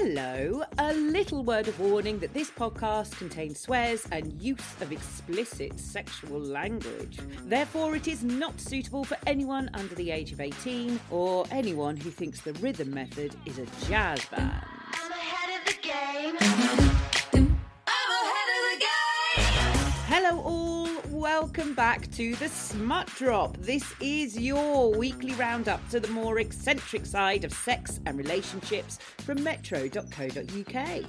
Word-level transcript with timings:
Hello, 0.00 0.62
a 0.78 0.94
little 0.94 1.42
word 1.42 1.66
of 1.66 1.80
warning 1.80 2.20
that 2.20 2.32
this 2.32 2.52
podcast 2.52 3.18
contains 3.18 3.58
swears 3.58 4.06
and 4.12 4.40
use 4.40 4.80
of 4.80 4.92
explicit 4.92 5.80
sexual 5.80 6.38
language. 6.38 7.18
Therefore, 7.46 7.96
it 7.96 8.06
is 8.06 8.22
not 8.22 8.60
suitable 8.60 9.02
for 9.02 9.16
anyone 9.26 9.68
under 9.74 9.96
the 9.96 10.12
age 10.12 10.30
of 10.30 10.40
18 10.40 11.00
or 11.10 11.46
anyone 11.50 11.96
who 11.96 12.10
thinks 12.10 12.40
the 12.40 12.52
rhythm 12.54 12.94
method 12.94 13.34
is 13.44 13.58
a 13.58 13.66
jazz 13.88 14.24
band. 14.26 14.77
Welcome 21.68 21.84
back 21.84 22.10
to 22.12 22.34
the 22.36 22.48
Smut 22.48 23.08
Drop. 23.18 23.58
This 23.58 23.84
is 24.00 24.38
your 24.38 24.90
weekly 24.90 25.34
roundup 25.34 25.86
to 25.90 26.00
the 26.00 26.08
more 26.08 26.38
eccentric 26.38 27.04
side 27.04 27.44
of 27.44 27.52
sex 27.52 28.00
and 28.06 28.16
relationships 28.16 28.98
from 29.18 29.42
metro.co.uk. 29.42 31.04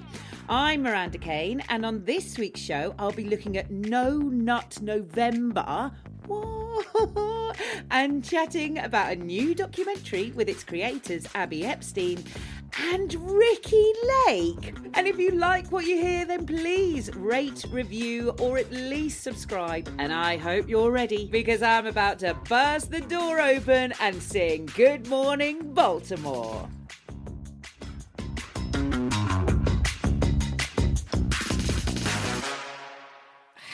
I'm 0.49 0.83
Miranda 0.83 1.17
Kane, 1.17 1.63
and 1.69 1.85
on 1.85 2.03
this 2.03 2.37
week's 2.37 2.59
show, 2.59 2.93
I'll 2.99 3.13
be 3.13 3.23
looking 3.23 3.55
at 3.55 3.71
No 3.71 4.17
Nut 4.17 4.79
November. 4.81 5.93
And 7.91 8.23
chatting 8.23 8.77
about 8.77 9.11
a 9.11 9.15
new 9.15 9.55
documentary 9.55 10.31
with 10.35 10.47
its 10.47 10.63
creators, 10.63 11.25
Abby 11.33 11.65
Epstein 11.65 12.23
and 12.77 13.13
Ricki 13.13 13.93
Lake. 14.27 14.73
And 14.93 15.07
if 15.07 15.17
you 15.17 15.31
like 15.31 15.71
what 15.71 15.85
you 15.85 15.97
hear, 15.97 16.25
then 16.25 16.45
please 16.45 17.13
rate, 17.15 17.65
review, 17.71 18.33
or 18.39 18.57
at 18.57 18.71
least 18.71 19.21
subscribe. 19.23 19.89
And 19.97 20.13
I 20.13 20.37
hope 20.37 20.69
you're 20.69 20.91
ready 20.91 21.25
because 21.25 21.61
I'm 21.61 21.87
about 21.87 22.19
to 22.19 22.33
burst 22.47 22.91
the 22.91 23.01
door 23.01 23.39
open 23.39 23.93
and 23.99 24.21
sing 24.21 24.69
Good 24.75 25.07
Morning 25.07 25.73
Baltimore. 25.73 26.69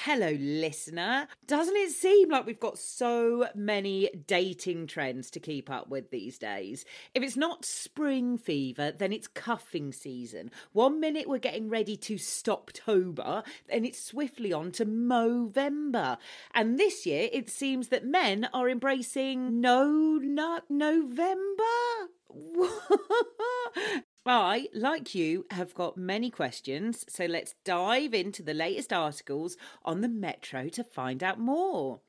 Hello, 0.08 0.38
listener. 0.39 1.28
Doesn't 1.48 1.75
it 1.75 1.89
seem 1.89 2.30
like 2.30 2.45
we've 2.45 2.59
got 2.59 2.78
so 2.78 3.48
many 3.56 4.12
dating 4.28 4.86
trends 4.86 5.31
to 5.31 5.39
keep 5.39 5.67
up 5.67 5.89
with 5.89 6.12
these 6.12 6.38
days? 6.38 6.86
If 7.16 7.23
it's 7.23 7.36
not 7.36 7.66
spring 7.66 8.38
fever, 8.38 8.92
then 8.92 9.12
it's 9.12 9.28
cuffing 9.28 9.92
season. 9.92 10.52
One 10.73 11.00
minute 11.00 11.28
we're 11.28 11.39
getting 11.39 11.70
ready 11.70 11.97
to 11.97 12.17
Stoptober, 12.17 13.44
then 13.67 13.84
it's 13.84 14.00
swiftly 14.00 14.53
on 14.53 14.72
to 14.73 14.86
Movember. 14.86 16.17
And 16.53 16.78
this 16.78 17.08
year 17.08 17.28
it 17.34 17.50
seems 17.50 17.88
that 17.88 18.06
men 18.06 18.47
are 18.53 18.69
embracing 18.69 19.59
No 19.59 20.19
Nut 20.22 20.66
November. 20.69 21.64
I, 24.28 24.70
like 24.73 25.14
you, 25.14 25.45
have 25.52 25.76
got 25.76 25.98
many 25.98 26.31
questions, 26.31 27.06
so 27.08 27.26
let's 27.26 27.54
dive 27.64 28.14
into 28.14 28.42
the 28.42 28.56
latest 28.56 28.92
articles 28.92 29.56
on 29.84 30.02
the 30.02 30.08
Metro 30.08 30.68
to 30.70 30.84
find 30.84 31.23
out 31.23 31.40
more. 31.40 32.00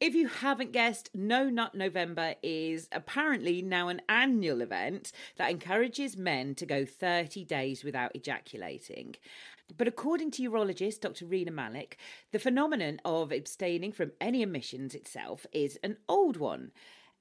If 0.00 0.14
you 0.14 0.28
haven't 0.28 0.72
guessed, 0.72 1.10
No 1.14 1.48
Nut 1.48 1.74
November 1.74 2.34
is 2.42 2.88
apparently 2.92 3.62
now 3.62 3.88
an 3.88 4.02
annual 4.08 4.60
event 4.60 5.12
that 5.36 5.50
encourages 5.50 6.16
men 6.16 6.54
to 6.56 6.66
go 6.66 6.84
30 6.84 7.44
days 7.44 7.82
without 7.82 8.14
ejaculating. 8.14 9.16
But 9.76 9.88
according 9.88 10.32
to 10.32 10.50
urologist 10.50 11.00
Dr. 11.00 11.26
Rena 11.26 11.50
Malik, 11.50 11.98
the 12.30 12.38
phenomenon 12.38 13.00
of 13.04 13.32
abstaining 13.32 13.92
from 13.92 14.12
any 14.20 14.42
emissions 14.42 14.94
itself 14.94 15.46
is 15.52 15.78
an 15.82 15.96
old 16.08 16.36
one. 16.36 16.72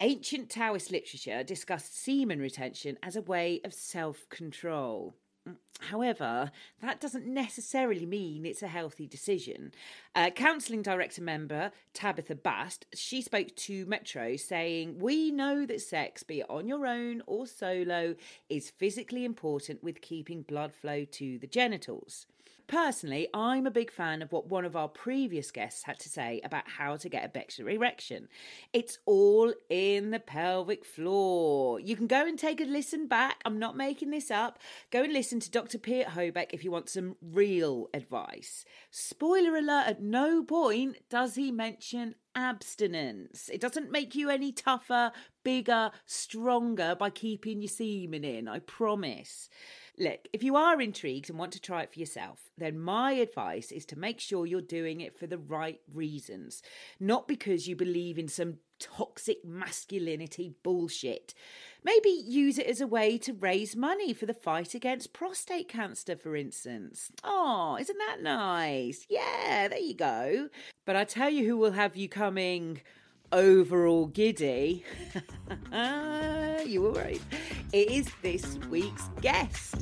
Ancient 0.03 0.49
Taoist 0.49 0.91
literature 0.91 1.43
discussed 1.43 1.95
semen 1.95 2.39
retention 2.39 2.97
as 3.03 3.15
a 3.15 3.21
way 3.21 3.61
of 3.63 3.71
self 3.71 4.27
control. 4.29 5.15
Mm, 5.47 5.57
however, 5.79 6.51
that 6.81 6.99
doesn't 6.99 7.27
necessarily 7.27 8.07
mean 8.07 8.43
it's 8.43 8.63
a 8.63 8.67
healthy 8.67 9.05
decision. 9.05 9.73
Uh, 10.13 10.29
Counselling 10.29 10.81
Directory 10.81 11.23
member 11.23 11.71
Tabitha 11.93 12.35
Bast, 12.35 12.85
she 12.93 13.21
spoke 13.21 13.55
to 13.55 13.85
Metro 13.85 14.35
saying, 14.35 14.99
We 14.99 15.31
know 15.31 15.65
that 15.65 15.79
sex, 15.79 16.21
be 16.21 16.41
it 16.41 16.49
on 16.49 16.67
your 16.67 16.85
own 16.85 17.23
or 17.27 17.47
solo, 17.47 18.15
is 18.49 18.69
physically 18.69 19.23
important 19.23 19.81
with 19.81 20.01
keeping 20.01 20.41
blood 20.41 20.73
flow 20.73 21.05
to 21.05 21.39
the 21.39 21.47
genitals. 21.47 22.25
Personally, 22.71 23.27
I'm 23.33 23.67
a 23.67 23.71
big 23.71 23.91
fan 23.91 24.21
of 24.21 24.31
what 24.31 24.47
one 24.47 24.63
of 24.63 24.77
our 24.77 24.87
previous 24.87 25.51
guests 25.51 25.83
had 25.83 25.99
to 25.99 26.07
say 26.07 26.39
about 26.41 26.69
how 26.69 26.95
to 26.95 27.09
get 27.09 27.25
a 27.25 27.27
Bexar 27.27 27.69
erection. 27.69 28.29
It's 28.71 28.97
all 29.05 29.53
in 29.69 30.11
the 30.11 30.21
pelvic 30.21 30.85
floor. 30.85 31.81
You 31.81 31.97
can 31.97 32.07
go 32.07 32.25
and 32.25 32.39
take 32.39 32.61
a 32.61 32.63
listen 32.63 33.07
back. 33.07 33.41
I'm 33.43 33.59
not 33.59 33.75
making 33.75 34.11
this 34.11 34.31
up. 34.31 34.57
Go 34.89 35.03
and 35.03 35.11
listen 35.11 35.41
to 35.41 35.51
Dr. 35.51 35.79
Piet 35.79 36.09
Hobeck 36.11 36.53
if 36.53 36.63
you 36.63 36.71
want 36.71 36.87
some 36.87 37.17
real 37.21 37.89
advice. 37.93 38.63
Spoiler 38.89 39.57
alert, 39.57 40.00
no 40.01 40.43
point 40.43 40.97
does 41.09 41.35
he 41.35 41.51
mention 41.51 42.15
abstinence. 42.35 43.49
It 43.49 43.61
doesn't 43.61 43.91
make 43.91 44.15
you 44.15 44.29
any 44.29 44.51
tougher, 44.51 45.11
bigger, 45.43 45.91
stronger 46.05 46.95
by 46.95 47.09
keeping 47.09 47.61
your 47.61 47.69
semen 47.69 48.23
in, 48.23 48.47
I 48.47 48.59
promise. 48.59 49.49
Look, 50.01 50.27
if 50.33 50.41
you 50.41 50.55
are 50.55 50.81
intrigued 50.81 51.29
and 51.29 51.37
want 51.37 51.51
to 51.51 51.61
try 51.61 51.83
it 51.83 51.93
for 51.93 51.99
yourself, 51.99 52.49
then 52.57 52.79
my 52.79 53.11
advice 53.11 53.71
is 53.71 53.85
to 53.85 53.99
make 53.99 54.19
sure 54.19 54.47
you're 54.47 54.59
doing 54.59 54.99
it 54.99 55.15
for 55.15 55.27
the 55.27 55.37
right 55.37 55.79
reasons, 55.93 56.63
not 56.99 57.27
because 57.27 57.67
you 57.67 57.75
believe 57.75 58.17
in 58.17 58.27
some 58.27 58.55
toxic 58.79 59.45
masculinity 59.45 60.55
bullshit. 60.63 61.35
Maybe 61.83 62.09
use 62.09 62.57
it 62.57 62.65
as 62.65 62.81
a 62.81 62.87
way 62.87 63.19
to 63.19 63.31
raise 63.31 63.75
money 63.75 64.11
for 64.11 64.25
the 64.25 64.33
fight 64.33 64.73
against 64.73 65.13
prostate 65.13 65.67
cancer, 65.67 66.15
for 66.15 66.35
instance. 66.35 67.11
Oh, 67.23 67.77
isn't 67.79 67.99
that 67.99 68.23
nice? 68.23 69.05
Yeah, 69.07 69.67
there 69.67 69.77
you 69.77 69.93
go. 69.93 70.49
But 70.83 70.95
I 70.95 71.03
tell 71.03 71.29
you 71.29 71.45
who 71.45 71.57
will 71.57 71.73
have 71.73 71.95
you 71.95 72.09
coming 72.09 72.81
overall 73.31 74.07
giddy. 74.07 74.83
you 76.65 76.81
were 76.81 76.91
right. 76.91 77.21
It 77.73 77.91
is 77.91 78.07
this 78.21 78.57
week's 78.69 79.09
guest. 79.21 79.75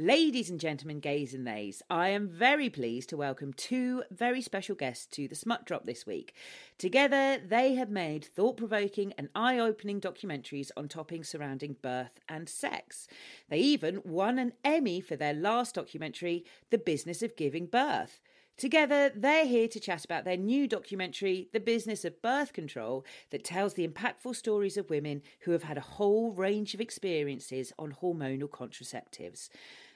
Ladies 0.00 0.48
and 0.48 0.60
gentlemen, 0.60 1.00
gays 1.00 1.34
and 1.34 1.44
theys, 1.44 1.82
I 1.90 2.10
am 2.10 2.28
very 2.28 2.70
pleased 2.70 3.08
to 3.08 3.16
welcome 3.16 3.52
two 3.52 4.04
very 4.12 4.40
special 4.40 4.76
guests 4.76 5.06
to 5.06 5.26
the 5.26 5.34
Smut 5.34 5.66
Drop 5.66 5.86
this 5.86 6.06
week. 6.06 6.36
Together, 6.78 7.36
they 7.44 7.74
have 7.74 7.90
made 7.90 8.24
thought 8.24 8.56
provoking 8.56 9.12
and 9.18 9.28
eye 9.34 9.58
opening 9.58 10.00
documentaries 10.00 10.70
on 10.76 10.86
topics 10.86 11.30
surrounding 11.30 11.74
birth 11.82 12.20
and 12.28 12.48
sex. 12.48 13.08
They 13.48 13.58
even 13.58 14.00
won 14.04 14.38
an 14.38 14.52
Emmy 14.62 15.00
for 15.00 15.16
their 15.16 15.34
last 15.34 15.74
documentary, 15.74 16.44
The 16.70 16.78
Business 16.78 17.20
of 17.20 17.34
Giving 17.34 17.66
Birth. 17.66 18.20
Together, 18.58 19.12
they're 19.14 19.46
here 19.46 19.68
to 19.68 19.78
chat 19.78 20.04
about 20.04 20.24
their 20.24 20.36
new 20.36 20.66
documentary, 20.66 21.48
The 21.52 21.60
Business 21.60 22.04
of 22.04 22.20
Birth 22.20 22.52
Control, 22.52 23.04
that 23.30 23.44
tells 23.44 23.74
the 23.74 23.86
impactful 23.86 24.34
stories 24.34 24.76
of 24.76 24.90
women 24.90 25.22
who 25.42 25.52
have 25.52 25.62
had 25.62 25.78
a 25.78 25.82
whole 25.82 26.32
range 26.32 26.74
of 26.74 26.80
experiences 26.80 27.72
on 27.78 27.96
hormonal 28.02 28.48
contraceptives. 28.48 29.48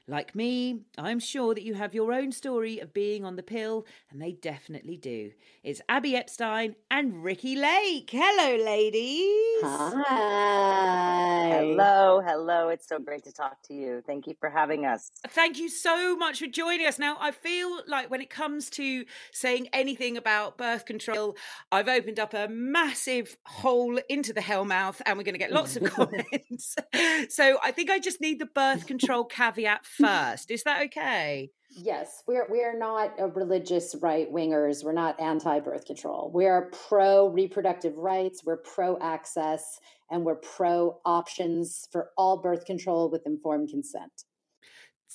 Like 0.08 0.34
me, 0.34 0.80
I'm 0.98 1.20
sure 1.20 1.54
that 1.54 1.62
you 1.62 1.74
have 1.74 1.94
your 1.94 2.12
own 2.12 2.32
story 2.32 2.80
of 2.80 2.92
being 2.92 3.24
on 3.24 3.36
the 3.36 3.42
pill, 3.42 3.86
and 4.10 4.20
they 4.20 4.32
definitely 4.32 4.96
do. 4.96 5.30
It's 5.62 5.80
Abby 5.88 6.16
Epstein 6.16 6.74
and 6.90 7.22
Ricki 7.22 7.54
Lake. 7.54 8.10
Hello, 8.12 8.64
ladies. 8.64 9.62
Hi. 9.62 11.50
Hello, 11.52 12.20
hello. 12.20 12.68
It's 12.70 12.88
so 12.88 12.98
great 12.98 13.22
to 13.24 13.32
talk 13.32 13.62
to 13.68 13.74
you. 13.74 14.02
Thank 14.04 14.26
you 14.26 14.34
for 14.40 14.50
having 14.50 14.86
us. 14.86 15.12
Thank 15.28 15.60
you 15.60 15.68
so 15.68 16.16
much 16.16 16.40
for 16.40 16.48
joining 16.48 16.84
us. 16.84 16.98
Now, 16.98 17.16
I 17.20 17.30
feel 17.30 17.82
like 17.86 18.10
when 18.10 18.20
it 18.20 18.28
comes 18.28 18.70
to 18.70 19.04
saying 19.30 19.68
anything 19.72 20.16
about 20.16 20.58
birth 20.58 20.84
control, 20.84 21.36
I've 21.70 21.86
opened 21.86 22.18
up 22.18 22.34
a 22.34 22.48
massive 22.48 23.36
hole 23.44 24.00
into 24.08 24.32
the 24.32 24.40
hellmouth 24.40 25.00
and 25.06 25.16
we're 25.16 25.22
going 25.22 25.34
to 25.34 25.38
get 25.38 25.52
lots 25.52 25.76
of 25.76 25.84
comments. 25.92 26.74
so 27.28 27.58
I 27.62 27.70
think 27.70 27.88
I 27.88 28.00
just 28.00 28.20
need 28.20 28.40
the 28.40 28.46
birth 28.46 28.88
control 28.88 29.24
caveat 29.24 29.86
first. 29.98 30.50
Is 30.50 30.62
that 30.64 30.82
okay? 30.86 31.50
Yes, 31.70 32.22
we're 32.26 32.46
we're 32.50 32.78
not 32.78 33.14
a 33.18 33.28
religious 33.28 33.94
right 34.00 34.30
wingers. 34.30 34.84
We're 34.84 34.92
not 34.92 35.18
anti 35.20 35.60
birth 35.60 35.86
control. 35.86 36.30
We 36.34 36.46
are 36.46 36.70
pro 36.88 37.28
reproductive 37.28 37.96
rights. 37.96 38.42
We're 38.44 38.58
pro 38.58 38.98
access, 39.00 39.80
and 40.10 40.24
we're 40.24 40.34
pro 40.36 40.98
options 41.04 41.88
for 41.90 42.10
all 42.18 42.36
birth 42.36 42.66
control 42.66 43.10
with 43.10 43.22
informed 43.26 43.70
consent. 43.70 44.12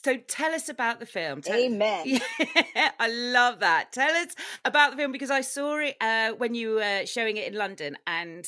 So 0.03 0.17
tell 0.17 0.53
us 0.53 0.69
about 0.69 0.99
the 0.99 1.05
film. 1.05 1.41
Tell- 1.41 1.57
Amen. 1.57 2.19
Yeah, 2.75 2.91
I 2.99 3.09
love 3.09 3.59
that. 3.61 3.91
Tell 3.91 4.15
us 4.15 4.35
about 4.63 4.91
the 4.91 4.97
film 4.97 5.11
because 5.11 5.31
I 5.31 5.41
saw 5.41 5.79
it 5.79 5.95
uh, 5.99 6.33
when 6.33 6.53
you 6.53 6.75
were 6.75 7.05
showing 7.05 7.37
it 7.37 7.47
in 7.51 7.57
London 7.57 7.97
and 8.05 8.47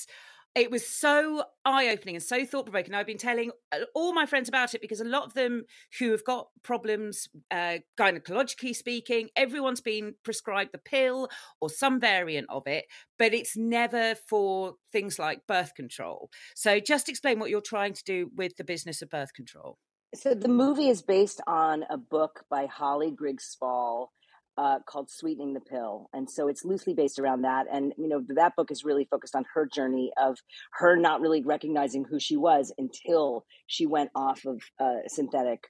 it 0.55 0.71
was 0.71 0.87
so 0.87 1.43
eye 1.63 1.89
opening 1.89 2.15
and 2.15 2.23
so 2.23 2.45
thought 2.45 2.65
provoking. 2.65 2.93
I've 2.93 3.05
been 3.05 3.17
telling 3.17 3.51
uh, 3.71 3.79
all 3.93 4.13
my 4.13 4.25
friends 4.25 4.49
about 4.49 4.73
it 4.73 4.81
because 4.81 4.99
a 4.99 5.05
lot 5.05 5.25
of 5.25 5.33
them 5.33 5.63
who 5.99 6.11
have 6.11 6.23
got 6.23 6.47
problems, 6.63 7.27
uh, 7.51 7.77
gynecologically 7.99 8.75
speaking, 8.75 9.29
everyone's 9.35 9.81
been 9.81 10.15
prescribed 10.23 10.71
the 10.73 10.79
pill 10.79 11.29
or 11.61 11.69
some 11.69 11.99
variant 11.99 12.47
of 12.49 12.63
it, 12.65 12.85
but 13.17 13.33
it's 13.33 13.55
never 13.55 14.15
for 14.27 14.73
things 14.91 15.19
like 15.19 15.47
birth 15.47 15.75
control. 15.75 16.29
So 16.55 16.79
just 16.79 17.09
explain 17.09 17.39
what 17.39 17.49
you're 17.49 17.61
trying 17.61 17.93
to 17.93 18.03
do 18.03 18.31
with 18.35 18.55
the 18.57 18.63
business 18.63 19.01
of 19.01 19.09
birth 19.09 19.33
control. 19.33 19.77
So 20.15 20.33
the 20.33 20.47
movie 20.47 20.89
is 20.89 21.03
based 21.03 21.39
on 21.45 21.85
a 21.89 21.97
book 21.97 22.43
by 22.49 22.65
Holly 22.65 23.11
Grigg-Spall 23.11 24.11
uh, 24.59 24.79
called 24.85 25.09
Sweetening 25.09 25.53
the 25.53 25.61
Pill. 25.61 26.09
And 26.11 26.29
so 26.29 26.49
it's 26.49 26.65
loosely 26.65 26.93
based 26.93 27.17
around 27.17 27.43
that. 27.43 27.65
And, 27.71 27.93
you 27.97 28.09
know, 28.09 28.21
that 28.35 28.57
book 28.57 28.71
is 28.71 28.83
really 28.83 29.07
focused 29.09 29.35
on 29.35 29.45
her 29.53 29.65
journey 29.65 30.11
of 30.21 30.37
her 30.73 30.97
not 30.97 31.21
really 31.21 31.41
recognizing 31.41 32.03
who 32.03 32.19
she 32.19 32.35
was 32.35 32.73
until 32.77 33.45
she 33.67 33.85
went 33.85 34.09
off 34.15 34.45
of 34.45 34.61
uh, 34.77 35.07
synthetic 35.07 35.61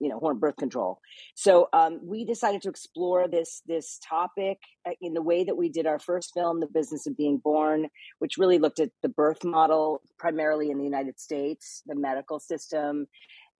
you 0.00 0.08
know, 0.08 0.34
birth 0.34 0.56
control. 0.56 1.00
So 1.34 1.68
um, 1.72 1.98
we 2.04 2.24
decided 2.24 2.62
to 2.62 2.68
explore 2.68 3.26
this 3.26 3.62
this 3.66 3.98
topic 4.08 4.58
uh, 4.86 4.92
in 5.00 5.12
the 5.12 5.22
way 5.22 5.42
that 5.42 5.56
we 5.56 5.68
did 5.68 5.86
our 5.86 5.98
first 5.98 6.30
film, 6.34 6.60
The 6.60 6.68
Business 6.72 7.08
of 7.08 7.16
Being 7.16 7.38
Born, 7.38 7.88
which 8.20 8.38
really 8.38 8.58
looked 8.58 8.78
at 8.78 8.90
the 9.02 9.08
birth 9.08 9.44
model 9.44 10.02
primarily 10.18 10.70
in 10.70 10.78
the 10.78 10.84
United 10.84 11.18
States, 11.18 11.82
the 11.84 11.96
medical 11.96 12.38
system, 12.38 13.08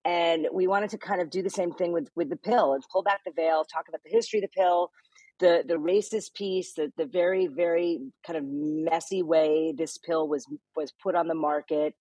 and 0.06 0.46
we 0.52 0.68
wanted 0.68 0.90
to 0.90 0.98
kind 0.98 1.20
of 1.20 1.30
do 1.30 1.42
the 1.42 1.50
same 1.50 1.72
thing 1.72 1.92
with 1.92 2.08
with 2.14 2.30
the 2.30 2.36
pill 2.36 2.72
and 2.72 2.82
pull 2.90 3.02
back 3.02 3.20
the 3.26 3.32
veil 3.32 3.64
talk 3.64 3.88
about 3.88 4.02
the 4.04 4.10
history 4.10 4.38
of 4.38 4.42
the 4.42 4.60
pill 4.60 4.90
the 5.40 5.64
the 5.66 5.74
racist 5.74 6.34
piece 6.34 6.74
the 6.74 6.92
the 6.96 7.04
very 7.04 7.46
very 7.46 7.98
kind 8.26 8.38
of 8.38 8.44
messy 8.46 9.22
way 9.22 9.74
this 9.76 9.98
pill 9.98 10.28
was 10.28 10.46
was 10.74 10.92
put 11.02 11.14
on 11.14 11.28
the 11.28 11.34
market. 11.34 11.94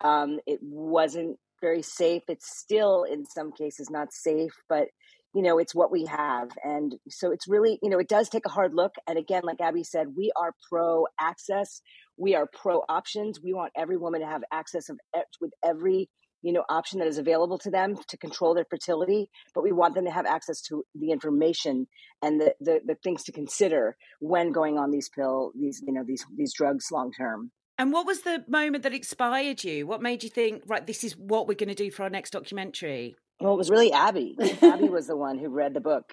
Um, 0.00 0.40
it 0.46 0.58
wasn't 0.60 1.38
very 1.60 1.82
safe. 1.82 2.24
It's 2.28 2.58
still 2.58 3.04
in 3.04 3.24
some 3.24 3.52
cases 3.52 3.88
not 3.88 4.12
safe 4.12 4.52
but 4.68 4.88
you 5.34 5.42
know 5.42 5.58
it's 5.58 5.74
what 5.74 5.90
we 5.90 6.04
have. 6.06 6.50
And 6.62 6.94
so 7.08 7.30
it's 7.30 7.48
really 7.48 7.78
you 7.82 7.88
know 7.88 7.98
it 7.98 8.08
does 8.08 8.28
take 8.28 8.46
a 8.46 8.50
hard 8.50 8.74
look. 8.74 8.94
And 9.06 9.16
again 9.16 9.42
like 9.44 9.60
abby 9.60 9.84
said 9.84 10.08
we 10.16 10.32
are 10.36 10.52
pro 10.68 11.06
access. 11.20 11.80
We 12.16 12.34
are 12.34 12.48
pro 12.52 12.82
options. 12.88 13.40
We 13.40 13.54
want 13.54 13.72
every 13.76 13.96
woman 13.96 14.20
to 14.20 14.26
have 14.26 14.42
access 14.52 14.88
of 14.88 14.98
with 15.40 15.52
every 15.64 16.10
you 16.44 16.52
know 16.52 16.64
option 16.68 16.98
that 16.98 17.08
is 17.08 17.18
available 17.18 17.58
to 17.58 17.70
them 17.70 17.96
to 18.08 18.16
control 18.16 18.54
their 18.54 18.66
fertility 18.68 19.28
but 19.54 19.64
we 19.64 19.72
want 19.72 19.94
them 19.94 20.04
to 20.04 20.10
have 20.10 20.26
access 20.26 20.60
to 20.60 20.84
the 20.94 21.10
information 21.10 21.86
and 22.22 22.40
the 22.40 22.54
the, 22.60 22.80
the 22.86 22.94
things 23.02 23.24
to 23.24 23.32
consider 23.32 23.96
when 24.20 24.52
going 24.52 24.78
on 24.78 24.90
these 24.90 25.08
pill 25.08 25.50
these 25.58 25.82
you 25.86 25.92
know 25.92 26.04
these 26.06 26.24
these 26.36 26.52
drugs 26.52 26.86
long 26.92 27.10
term 27.12 27.50
And 27.78 27.92
what 27.92 28.06
was 28.06 28.20
the 28.22 28.44
moment 28.46 28.84
that 28.84 28.94
inspired 28.94 29.64
you? 29.64 29.84
What 29.84 30.00
made 30.00 30.22
you 30.22 30.30
think, 30.30 30.62
right, 30.72 30.86
this 30.86 31.02
is 31.02 31.16
what 31.16 31.48
we're 31.48 31.62
going 31.62 31.74
to 31.76 31.82
do 31.84 31.90
for 31.90 32.04
our 32.04 32.10
next 32.18 32.30
documentary? 32.30 33.16
well 33.40 33.54
it 33.54 33.56
was 33.56 33.70
really 33.70 33.92
abby 33.92 34.36
abby 34.62 34.88
was 34.88 35.06
the 35.06 35.16
one 35.16 35.38
who 35.38 35.48
read 35.48 35.74
the 35.74 35.80
book 35.80 36.10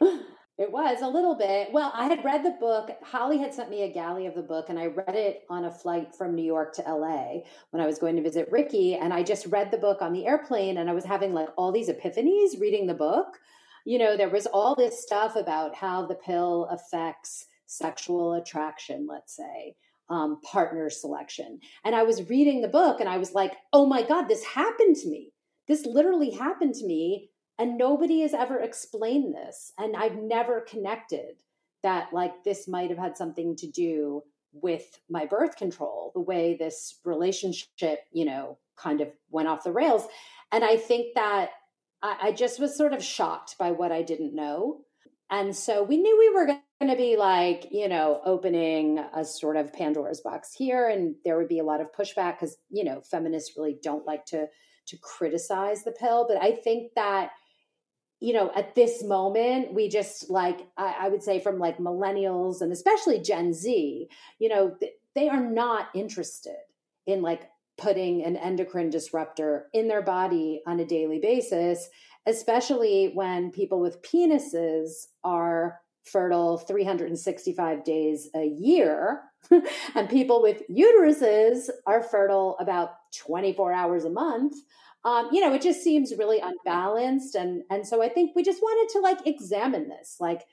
It 0.62 0.72
was 0.72 1.02
a 1.02 1.08
little 1.08 1.34
bit. 1.34 1.70
Well, 1.72 1.92
I 1.96 2.06
had 2.06 2.24
read 2.24 2.46
the 2.46 2.52
book. 2.52 2.92
Holly 3.02 3.40
had 3.40 3.52
sent 3.52 3.72
me 3.72 3.82
a 3.82 3.92
galley 3.92 4.28
of 4.28 4.36
the 4.36 4.44
book, 4.44 4.70
and 4.70 4.78
I 4.78 4.86
read 4.86 5.16
it 5.16 5.44
on 5.50 5.66
a 5.66 5.72
flight 5.72 6.14
from 6.16 6.36
New 6.36 6.44
York 6.44 6.76
to 6.76 6.84
LA 6.84 7.40
when 7.72 7.82
I 7.82 7.88
was 7.88 7.98
going 7.98 8.16
to 8.16 8.22
visit 8.22 8.48
Ricki. 8.52 8.94
And 8.94 9.12
I 9.12 9.24
just 9.24 9.48
read 9.48 9.72
the 9.72 9.80
book 9.80 10.04
on 10.04 10.14
the 10.14 10.28
airplane, 10.28 10.78
and 10.78 10.88
I 10.88 10.94
was 10.94 11.04
having 11.04 11.34
like 11.34 11.50
all 11.58 11.72
these 11.72 11.90
epiphanies 11.90 12.62
reading 12.62 12.86
the 12.86 12.94
book. 12.94 13.40
You 13.86 13.98
know, 13.98 14.16
there 14.16 14.30
was 14.30 14.46
all 14.46 14.76
this 14.76 15.02
stuff 15.02 15.36
about 15.36 15.74
how 15.74 16.06
the 16.06 16.14
pill 16.14 16.68
affects 16.70 17.48
sexual 17.66 18.34
attraction, 18.34 19.08
let's 19.10 19.36
say, 19.36 19.76
um, 20.12 20.42
partner 20.42 20.92
selection. 20.92 21.60
And 21.84 21.96
I 21.96 22.04
was 22.04 22.30
reading 22.30 22.62
the 22.62 22.68
book, 22.68 23.00
and 23.00 23.10
I 23.10 23.18
was 23.18 23.34
like, 23.34 23.54
oh 23.74 23.88
my 23.88 24.04
God, 24.04 24.28
this 24.28 24.44
happened 24.44 24.96
to 24.98 25.10
me. 25.10 25.34
This 25.68 25.88
literally 25.88 26.30
happened 26.30 26.76
to 26.76 26.86
me 26.86 27.31
and 27.60 27.78
nobody 27.78 28.22
has 28.22 28.34
ever 28.34 28.60
explained 28.60 29.34
this 29.34 29.74
and 29.78 29.96
i've 29.96 30.16
never 30.16 30.62
connected 30.62 31.42
that 31.84 32.14
like 32.14 32.44
this 32.44 32.68
might 32.68 32.90
have 32.90 33.00
had 33.00 33.18
something 33.18 33.56
to 33.56 33.68
do 33.68 34.24
with 34.54 35.00
my 35.10 35.26
birth 35.26 35.56
control 35.56 36.12
the 36.14 36.22
way 36.22 36.56
this 36.56 37.00
relationship 37.06 38.00
you 38.12 38.26
know 38.26 38.58
kind 38.76 39.02
of 39.02 39.10
went 39.30 39.48
off 39.48 39.64
the 39.64 39.72
rails. 39.72 40.08
And 40.52 40.64
i 40.64 40.76
think 40.76 41.16
that 41.16 41.52
i, 42.02 42.18
I 42.24 42.32
just 42.32 42.60
was 42.60 42.76
sort 42.76 42.94
of 42.94 43.04
shocked 43.04 43.58
by 43.58 43.72
what 43.72 43.92
i 43.92 44.02
didn't 44.02 44.36
know. 44.36 44.82
And 45.30 45.56
so 45.56 45.82
we 45.84 45.96
knew 45.96 46.18
we 46.20 46.30
were 46.30 46.46
going 46.46 46.92
to 46.92 46.98
be 46.98 47.16
like 47.16 47.68
you 47.72 47.88
know 47.88 48.22
opening 48.26 49.00
a 49.16 49.24
sort 49.24 49.56
of 49.56 49.74
pandora's 49.74 50.22
box 50.22 50.54
here 50.54 50.90
and 50.90 51.16
there 51.24 51.38
would 51.38 51.48
be 51.48 51.60
a 51.60 51.64
lot 51.64 51.82
of 51.82 51.94
pushback 51.94 52.40
because 52.40 52.58
you 52.70 52.84
know 52.84 53.02
feminists 53.02 53.54
really 53.58 53.78
don't 53.82 54.06
like 54.06 54.26
to 54.28 54.48
to 54.88 54.98
criticize 54.98 55.84
the 55.84 55.92
pill. 55.92 56.26
But 56.28 56.42
i 56.42 56.52
think 56.52 56.92
that 56.96 57.32
you 58.22 58.34
know, 58.34 58.52
at 58.56 58.76
this 58.76 59.04
moment, 59.04 59.74
we 59.74 59.90
just 59.90 60.30
like, 60.30 60.60
I, 60.78 60.96
I, 61.02 61.10
would 61.10 61.24
say 61.24 61.40
from 61.40 61.58
like 61.58 61.80
millennials 61.80 62.62
and 62.62 62.72
especially 62.72 63.20
Gen 63.20 63.52
Z, 63.52 64.08
you 64.38 64.48
know, 64.48 64.76
th- 64.80 64.94
they 65.16 65.28
are 65.28 65.42
not 65.42 65.88
interested 65.96 66.56
in 67.08 67.24
like 67.24 67.50
putting 67.80 68.24
an 68.24 68.38
endocrine 68.38 68.92
disruptor 68.92 69.66
in 69.74 69.88
their 69.88 70.04
body 70.04 70.62
on 70.68 70.80
a 70.80 70.86
daily 70.86 71.18
basis, 71.18 71.90
especially 72.28 73.12
when 73.16 73.50
people 73.50 73.80
with 73.80 74.04
penises 74.04 75.08
are 75.24 75.80
fertile 76.04 76.60
365 76.60 77.84
days 77.84 78.30
a 78.36 78.46
year 78.46 79.22
and 79.96 80.10
people 80.10 80.44
with 80.44 80.62
uteruses 80.70 81.70
are 81.88 82.04
fertile 82.04 82.56
about 82.60 82.92
24 83.18 83.74
hours 83.74 84.06
a 84.06 84.10
month 84.10 84.56
um, 85.04 85.30
you 85.32 85.42
know, 85.42 85.54
it 85.54 85.62
just 85.62 85.84
seems 85.84 86.14
really 86.18 86.40
unbalanced. 86.40 87.36
And 87.36 87.64
and 87.70 87.88
so 87.88 88.02
I 88.02 88.10
think 88.10 88.36
we 88.36 88.44
just 88.44 88.62
wanted 88.62 88.92
to 88.94 89.00
like 89.00 89.26
examine 89.26 89.90
this, 89.90 90.18
like 90.20 90.44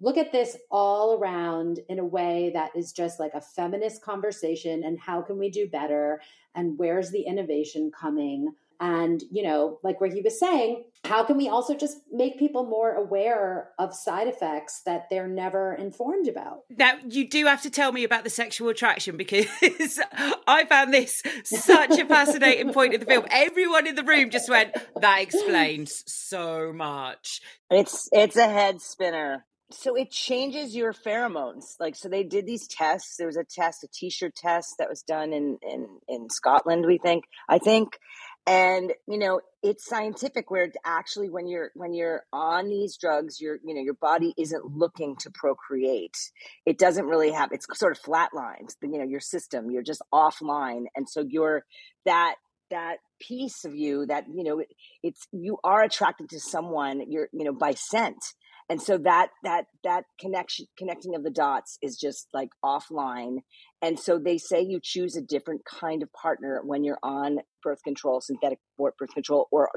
look 0.00 0.16
at 0.16 0.32
this 0.32 0.56
all 0.70 1.18
around 1.18 1.80
in 1.88 1.98
a 1.98 2.04
way 2.04 2.50
that 2.52 2.70
is 2.76 2.92
just 2.92 3.18
like 3.18 3.32
a 3.34 3.40
feminist 3.40 4.02
conversation 4.02 4.84
and 4.84 4.98
how 5.00 5.22
can 5.22 5.38
we 5.38 5.50
do 5.50 5.66
better 5.66 6.20
and 6.54 6.78
where's 6.78 7.10
the 7.10 7.22
innovation 7.22 7.90
coming 7.90 8.52
and, 8.80 9.22
you 9.30 9.42
know, 9.42 9.78
like 9.82 10.00
where 10.00 10.10
he 10.10 10.20
was 10.20 10.38
saying, 10.38 10.84
how 11.04 11.24
can 11.24 11.36
we 11.36 11.48
also 11.48 11.74
just 11.74 11.98
make 12.10 12.38
people 12.38 12.64
more 12.64 12.94
aware 12.94 13.70
of 13.78 13.94
side 13.94 14.28
effects 14.28 14.82
that 14.86 15.06
they're 15.10 15.28
never 15.28 15.74
informed 15.74 16.28
about? 16.28 16.60
Now, 16.70 16.94
you 17.08 17.28
do 17.28 17.46
have 17.46 17.62
to 17.62 17.70
tell 17.70 17.92
me 17.92 18.04
about 18.04 18.24
the 18.24 18.30
sexual 18.30 18.68
attraction 18.68 19.16
because 19.16 19.46
I 20.46 20.64
found 20.68 20.92
this 20.92 21.22
such 21.44 21.98
a 21.98 22.06
fascinating 22.06 22.72
point 22.72 22.94
of 22.94 23.00
the 23.00 23.06
film. 23.06 23.26
Everyone 23.30 23.86
in 23.86 23.94
the 23.94 24.04
room 24.04 24.30
just 24.30 24.48
went, 24.48 24.74
that 25.00 25.20
explains 25.20 26.02
so 26.06 26.72
much. 26.72 27.40
It's 27.70 28.08
it's 28.12 28.36
a 28.36 28.48
head 28.48 28.80
spinner. 28.80 29.44
So 29.72 29.96
it 29.96 30.12
changes 30.12 30.76
your 30.76 30.92
pheromones. 30.92 31.74
Like 31.80 31.96
so 31.96 32.08
they 32.08 32.22
did 32.22 32.46
these 32.46 32.68
tests. 32.68 33.16
There 33.16 33.26
was 33.26 33.36
a 33.36 33.44
test, 33.44 33.82
a 33.82 33.88
t-shirt 33.88 34.36
test 34.36 34.76
that 34.78 34.88
was 34.88 35.02
done 35.02 35.32
in 35.32 35.58
in 35.62 35.88
in 36.08 36.30
Scotland, 36.30 36.86
we 36.86 36.98
think. 36.98 37.24
I 37.48 37.58
think 37.58 37.98
and 38.46 38.92
you 39.08 39.18
know 39.18 39.40
it's 39.62 39.84
scientific 39.84 40.50
where 40.50 40.70
actually 40.84 41.28
when 41.28 41.46
you're 41.48 41.70
when 41.74 41.92
you're 41.92 42.22
on 42.32 42.68
these 42.68 42.96
drugs 42.96 43.40
your 43.40 43.58
you 43.64 43.74
know 43.74 43.80
your 43.80 43.94
body 43.94 44.32
isn't 44.38 44.64
looking 44.76 45.16
to 45.16 45.30
procreate. 45.30 46.16
It 46.64 46.78
doesn't 46.78 47.06
really 47.06 47.32
have 47.32 47.50
it's 47.52 47.66
sort 47.74 47.96
of 47.96 48.02
flatlines 48.02 48.74
you 48.82 48.98
know 48.98 49.04
your 49.04 49.20
system 49.20 49.70
you're 49.70 49.82
just 49.82 50.02
offline. 50.12 50.84
And 50.94 51.08
so 51.08 51.24
you're 51.28 51.64
that 52.04 52.36
that 52.70 52.96
piece 53.20 53.64
of 53.64 53.74
you 53.74 54.06
that 54.06 54.24
you 54.32 54.44
know 54.44 54.62
it's 55.02 55.26
you 55.32 55.58
are 55.64 55.82
attracted 55.82 56.28
to 56.30 56.40
someone 56.40 57.10
you're 57.10 57.28
you 57.32 57.44
know 57.44 57.52
by 57.52 57.72
scent 57.72 58.22
and 58.68 58.82
so 58.82 58.98
that 58.98 59.28
that 59.44 59.66
that 59.84 60.04
connection 60.20 60.66
connecting 60.76 61.14
of 61.14 61.22
the 61.22 61.30
dots 61.30 61.78
is 61.82 61.96
just 61.96 62.28
like 62.34 62.50
offline. 62.64 63.38
And 63.80 63.98
so 63.98 64.18
they 64.18 64.38
say 64.38 64.60
you 64.60 64.80
choose 64.82 65.16
a 65.16 65.22
different 65.22 65.62
kind 65.64 66.02
of 66.02 66.12
partner 66.12 66.62
when 66.64 66.82
you're 66.82 66.98
on 67.02 67.38
birth 67.62 67.82
control 67.84 68.20
synthetic 68.20 68.58
birth 68.78 68.94
control 69.14 69.46
or, 69.52 69.70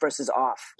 versus 0.00 0.30
off. 0.30 0.74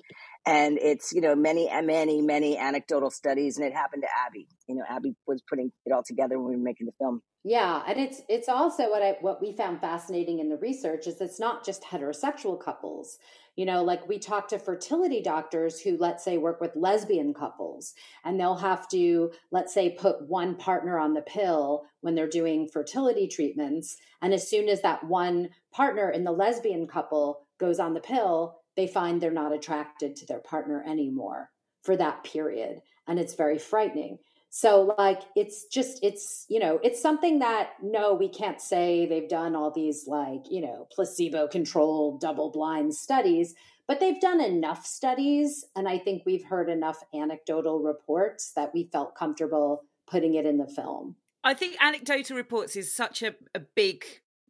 And 0.47 0.79
it's 0.79 1.13
you 1.13 1.21
know 1.21 1.35
many 1.35 1.71
many 1.83 2.21
many 2.21 2.59
anecdotal 2.59 3.11
studies 3.11 3.57
and 3.57 3.67
it 3.67 3.73
happened 3.73 4.03
to 4.03 4.09
abby. 4.27 4.47
You 4.69 4.77
know 4.77 4.85
abby 4.89 5.15
was 5.27 5.43
putting 5.49 5.73
it 5.87 5.93
all 5.93 6.03
together 6.07 6.39
when 6.39 6.51
we 6.51 6.57
were 6.57 6.63
making 6.63 6.87
the 6.87 6.93
film. 6.99 7.23
Yeah 7.45 7.83
and 7.87 7.99
it's 7.99 8.21
it's 8.29 8.49
also 8.49 8.91
what 8.91 9.03
i 9.03 9.17
what 9.21 9.41
we 9.41 9.53
found 9.53 9.81
fascinating 9.81 10.41
in 10.41 10.51
the 10.51 10.59
research 10.59 11.07
is 11.07 11.21
it's 11.21 11.41
not 11.41 11.65
just 11.65 11.83
heterosexual 11.83 12.63
couples. 12.63 13.19
You 13.57 13.65
know 13.65 13.83
like 13.83 14.07
we 14.07 14.19
talk 14.19 14.49
to 14.49 14.59
fertility 14.59 15.23
doctors 15.23 15.81
who 15.81 15.97
let's 15.97 16.23
say 16.23 16.37
work 16.37 16.61
with 16.61 16.77
lesbian 16.77 17.33
couples 17.33 17.95
and 18.23 18.39
they'll 18.39 18.57
have 18.57 18.87
to 18.89 19.31
let's 19.51 19.73
say 19.73 19.97
put 19.99 20.29
one 20.29 20.57
partner 20.57 20.99
on 20.99 21.15
the 21.15 21.23
pill 21.23 21.85
when 22.03 22.15
they're 22.15 22.29
doing 22.29 22.69
fertility 22.71 23.29
treatments 23.29 23.97
and 24.21 24.35
as 24.35 24.47
soon 24.47 24.69
as 24.69 24.83
that 24.83 25.05
one 25.05 25.49
partner 25.73 26.11
in 26.11 26.25
the 26.25 26.33
lesbian 26.33 26.87
couple 26.87 27.47
goes 27.59 27.79
on 27.79 27.95
the 27.95 28.01
pill 28.01 28.59
they 28.77 28.87
find 28.87 29.21
they're 29.21 29.31
not 29.31 29.53
attracted 29.53 30.17
to 30.17 30.27
their 30.27 30.41
partner 30.41 30.85
anymore 30.87 31.51
for 31.83 31.97
that 31.97 32.25
period. 32.25 32.81
And 33.07 33.19
it's 33.19 33.35
very 33.35 33.59
frightening. 33.59 34.19
So, 34.51 34.95
like, 34.97 35.23
it's 35.35 35.67
just, 35.67 35.99
it's, 36.05 36.47
you 36.49 36.61
know, 36.61 36.79
it's 36.83 37.03
something 37.03 37.41
that, 37.41 37.71
no, 37.83 38.15
we 38.15 38.29
can't 38.29 38.61
say 38.61 39.05
they've 39.05 39.29
done 39.29 39.57
all 39.57 39.73
these, 39.73 40.07
like, 40.07 40.43
you 40.49 40.61
know, 40.61 40.87
placebo 40.93 41.49
controlled, 41.49 42.21
double 42.21 42.53
blind 42.53 42.95
studies, 42.95 43.55
but 43.89 43.99
they've 43.99 44.21
done 44.21 44.41
enough 44.41 44.87
studies. 44.87 45.65
And 45.75 45.89
I 45.89 45.99
think 45.99 46.23
we've 46.25 46.45
heard 46.45 46.71
enough 46.71 47.03
anecdotal 47.13 47.81
reports 47.81 48.53
that 48.55 48.73
we 48.73 48.89
felt 48.93 49.17
comfortable 49.17 49.83
putting 50.07 50.35
it 50.35 50.47
in 50.47 50.59
the 50.59 50.69
film. 50.69 51.17
I 51.43 51.55
think 51.55 51.77
anecdotal 51.81 52.37
reports 52.37 52.77
is 52.77 52.95
such 52.95 53.23
a, 53.23 53.35
a 53.55 53.61
big 53.61 54.05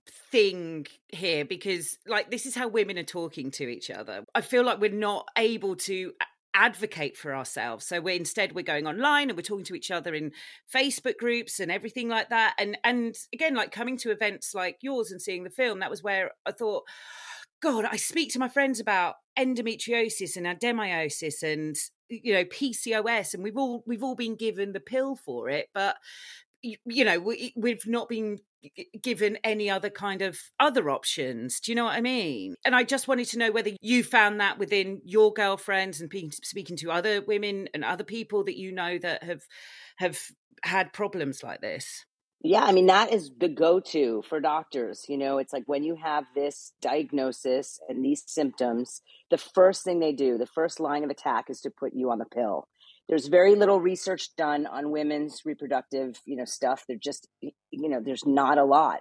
thing 0.07 0.87
here 1.09 1.45
because 1.45 1.97
like 2.07 2.31
this 2.31 2.47
is 2.47 2.55
how 2.55 2.69
women 2.69 2.99
are 2.99 3.05
talking 3.05 3.51
to 3.53 3.69
each 3.69 3.91
other. 3.91 4.25
I 4.35 4.41
feel 4.41 4.65
like 4.65 4.81
we're 4.81 4.91
not 4.91 5.29
able 5.37 5.77
to 5.77 6.13
advocate 6.55 7.17
for 7.17 7.35
ourselves. 7.35 7.87
So 7.87 8.01
we're 8.01 8.17
instead 8.17 8.55
we're 8.55 8.63
going 8.63 8.87
online 8.87 9.29
and 9.29 9.37
we're 9.37 9.43
talking 9.43 9.65
to 9.67 9.75
each 9.75 9.91
other 9.91 10.15
in 10.15 10.33
facebook 10.73 11.17
groups 11.17 11.59
and 11.59 11.71
everything 11.71 12.09
like 12.09 12.31
that. 12.31 12.55
And 12.59 12.79
and 12.85 13.15
again 13.33 13.55
like 13.55 13.73
coming 13.73 13.97
to 13.99 14.11
events 14.11 14.55
like 14.55 14.79
yours 14.81 15.11
and 15.11 15.21
seeing 15.21 15.45
the 15.45 15.51
film 15.51 15.81
that 15.81 15.91
was 15.91 16.03
where 16.03 16.31
i 16.47 16.53
thought 16.53 16.85
god 17.63 17.85
i 17.91 17.97
speak 17.97 18.31
to 18.33 18.39
my 18.39 18.49
friends 18.49 18.79
about 18.79 19.15
endometriosis 19.39 20.37
and 20.37 20.47
adenomyosis 20.47 21.43
and 21.43 21.77
you 22.09 22.33
know 22.33 22.45
pcos 22.45 23.35
and 23.35 23.43
we've 23.43 23.57
all 23.57 23.83
we've 23.87 24.03
all 24.03 24.15
been 24.15 24.37
given 24.37 24.73
the 24.73 24.81
pill 24.81 25.17
for 25.17 25.49
it. 25.49 25.69
But 25.75 25.97
you 26.87 27.05
know 27.05 27.19
we, 27.19 27.53
we've 27.57 27.87
not 27.87 28.09
been 28.09 28.39
given 29.03 29.37
any 29.45 29.69
other 29.69 29.91
kind 29.91 30.23
of 30.23 30.39
other 30.59 30.89
options 30.89 31.61
do 31.61 31.71
you 31.71 31.77
know 31.77 31.85
what 31.85 31.95
i 31.95 32.01
mean? 32.01 32.55
And 32.65 32.75
i 32.75 32.83
just 32.83 33.07
wanted 33.09 33.27
to 33.29 33.39
know 33.39 33.53
whether 33.53 33.73
you 33.81 34.03
found 34.03 34.41
that 34.41 34.59
within 34.59 35.03
your 35.05 35.33
girlfriends 35.33 36.01
and 36.01 36.11
speaking 36.43 36.77
to 36.79 36.91
other 36.91 37.21
women 37.21 37.69
and 37.75 37.85
other 37.85 38.05
people 38.05 38.45
that 38.45 38.57
you 38.57 38.73
know 38.73 38.99
that 38.99 39.23
have 39.23 39.43
have 39.99 40.19
had 40.65 40.93
problems 40.93 41.43
like 41.43 41.61
this? 41.61 42.05
Yeah, 42.43 42.63
I 42.63 42.73
mean, 42.73 42.87
that 42.87 43.11
is 43.11 43.31
the 43.39 43.49
go 43.49 43.81
to 43.81 44.23
for 44.29 44.39
doctors. 44.39 45.07
You 45.09 45.17
know, 45.17 45.39
it's 45.39 45.53
like 45.53 45.63
when 45.67 45.83
you 45.83 45.97
have 45.97 46.25
this 46.35 46.73
diagnosis 46.83 47.79
and 47.89 48.05
these 48.05 48.23
symptoms, 48.27 49.01
the 49.31 49.39
first 49.39 49.83
thing 49.83 49.99
they 49.99 50.13
do, 50.13 50.37
the 50.37 50.47
first 50.47 50.79
line 50.79 51.05
of 51.05 51.11
attack 51.11 51.47
is 51.49 51.63
to 51.63 51.71
put 51.71 51.95
you 51.95 52.11
on 52.11 52.19
the 52.19 52.27
pill 52.27 52.69
there's 53.09 53.27
very 53.27 53.55
little 53.55 53.81
research 53.81 54.35
done 54.37 54.67
on 54.67 54.91
women's 54.91 55.43
reproductive 55.45 56.21
you 56.25 56.37
know 56.37 56.45
stuff. 56.45 56.85
There 56.89 56.97
just 57.01 57.29
you 57.41 57.89
know 57.89 58.01
there's 58.05 58.27
not 58.27 58.59
a 58.59 58.65
lot. 58.65 59.01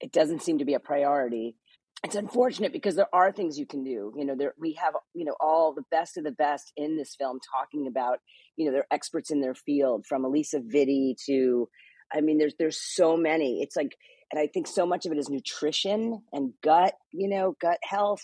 It 0.00 0.12
doesn't 0.12 0.42
seem 0.42 0.58
to 0.58 0.64
be 0.64 0.74
a 0.74 0.80
priority. 0.80 1.56
It's 2.04 2.16
unfortunate 2.16 2.72
because 2.72 2.96
there 2.96 3.14
are 3.14 3.30
things 3.30 3.58
you 3.58 3.66
can 3.66 3.84
do. 3.84 4.12
You 4.16 4.24
know 4.24 4.34
there 4.36 4.54
we 4.58 4.74
have 4.74 4.94
you 5.14 5.24
know 5.24 5.36
all 5.40 5.74
the 5.74 5.84
best 5.90 6.16
of 6.16 6.24
the 6.24 6.32
best 6.32 6.72
in 6.76 6.96
this 6.96 7.14
film 7.14 7.38
talking 7.54 7.86
about 7.86 8.18
you 8.56 8.66
know 8.66 8.72
they're 8.72 8.86
experts 8.90 9.30
in 9.30 9.40
their 9.40 9.54
field 9.54 10.06
from 10.06 10.24
alisa 10.24 10.60
vitti 10.60 11.14
to 11.26 11.68
i 12.12 12.20
mean 12.20 12.38
there's 12.38 12.54
there's 12.58 12.80
so 12.80 13.16
many. 13.16 13.62
It's 13.62 13.76
like 13.76 13.96
and 14.30 14.40
i 14.40 14.46
think 14.46 14.66
so 14.66 14.86
much 14.86 15.06
of 15.06 15.12
it 15.12 15.18
is 15.18 15.28
nutrition 15.28 16.22
and 16.32 16.52
gut 16.62 16.94
you 17.12 17.28
know 17.28 17.54
gut 17.60 17.78
health 17.82 18.22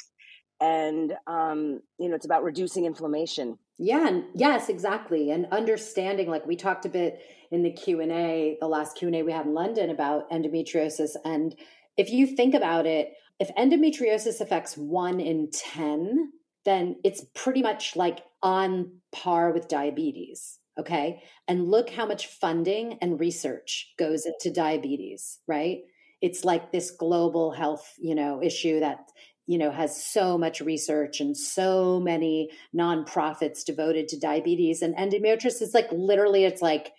and 0.60 1.12
um, 1.26 1.80
you 1.98 2.08
know 2.08 2.16
it's 2.16 2.26
about 2.26 2.42
reducing 2.42 2.84
inflammation 2.84 3.58
yeah 3.78 4.08
and 4.08 4.24
yes 4.34 4.68
exactly 4.68 5.30
and 5.30 5.46
understanding 5.52 6.28
like 6.28 6.46
we 6.46 6.56
talked 6.56 6.84
a 6.84 6.88
bit 6.88 7.20
in 7.50 7.62
the 7.62 7.72
q&a 7.72 8.56
the 8.60 8.68
last 8.68 8.96
q&a 8.96 9.22
we 9.22 9.32
had 9.32 9.46
in 9.46 9.54
london 9.54 9.90
about 9.90 10.30
endometriosis 10.30 11.12
and 11.24 11.54
if 11.96 12.10
you 12.10 12.26
think 12.26 12.54
about 12.54 12.86
it 12.86 13.12
if 13.38 13.54
endometriosis 13.54 14.40
affects 14.40 14.76
1 14.76 15.20
in 15.20 15.48
10 15.52 16.32
then 16.64 16.96
it's 17.04 17.24
pretty 17.34 17.62
much 17.62 17.96
like 17.96 18.20
on 18.42 18.90
par 19.12 19.52
with 19.52 19.68
diabetes 19.68 20.58
okay? 20.78 21.20
And 21.48 21.68
look 21.68 21.90
how 21.90 22.06
much 22.06 22.28
funding 22.28 22.98
and 23.02 23.18
research 23.18 23.94
goes 23.98 24.24
into 24.26 24.54
diabetes 24.54 25.40
right? 25.46 25.78
It's 26.20 26.44
like 26.44 26.72
this 26.72 26.90
global 26.90 27.52
health 27.52 27.94
you 27.98 28.14
know 28.14 28.42
issue 28.42 28.80
that 28.80 28.98
you 29.48 29.58
know 29.58 29.72
has 29.72 30.00
so 30.00 30.38
much 30.38 30.60
research 30.60 31.20
and 31.20 31.36
so 31.36 31.98
many 31.98 32.50
nonprofits 32.76 33.64
devoted 33.64 34.06
to 34.06 34.20
diabetes 34.20 34.82
and 34.82 34.94
endometriosis 34.96 35.62
is 35.62 35.74
like 35.74 35.88
literally 35.90 36.44
it's 36.44 36.62
like 36.62 36.92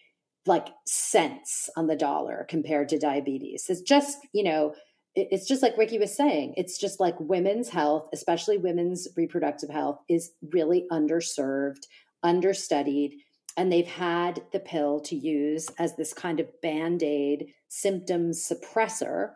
like 0.45 0.67
cents 0.85 1.69
on 1.77 1.87
the 1.87 1.95
dollar 1.95 2.45
compared 2.49 2.89
to 2.89 2.97
diabetes. 2.97 3.67
It's 3.69 3.81
just 3.81 4.17
you 4.33 4.43
know 4.43 4.73
it's 5.15 5.47
just 5.47 5.63
like 5.63 5.75
ricki 5.75 5.99
was 5.99 6.15
saying 6.15 6.53
it's 6.55 6.77
just 6.77 6.99
like 6.99 7.15
women's 7.19 7.69
health 7.69 8.07
especially 8.13 8.57
women's 8.57 9.07
reproductive 9.17 9.69
health 9.69 9.99
is 10.07 10.31
really 10.53 10.85
underserved 10.91 11.87
understudied 12.21 13.15
and 13.57 13.71
they've 13.71 13.87
had 13.87 14.43
the 14.53 14.59
pill 14.59 14.99
to 15.01 15.15
use 15.15 15.67
as 15.79 15.95
this 15.95 16.13
kind 16.13 16.39
of 16.39 16.47
band-aid 16.61 17.47
symptom 17.67 18.31
suppressor 18.31 19.31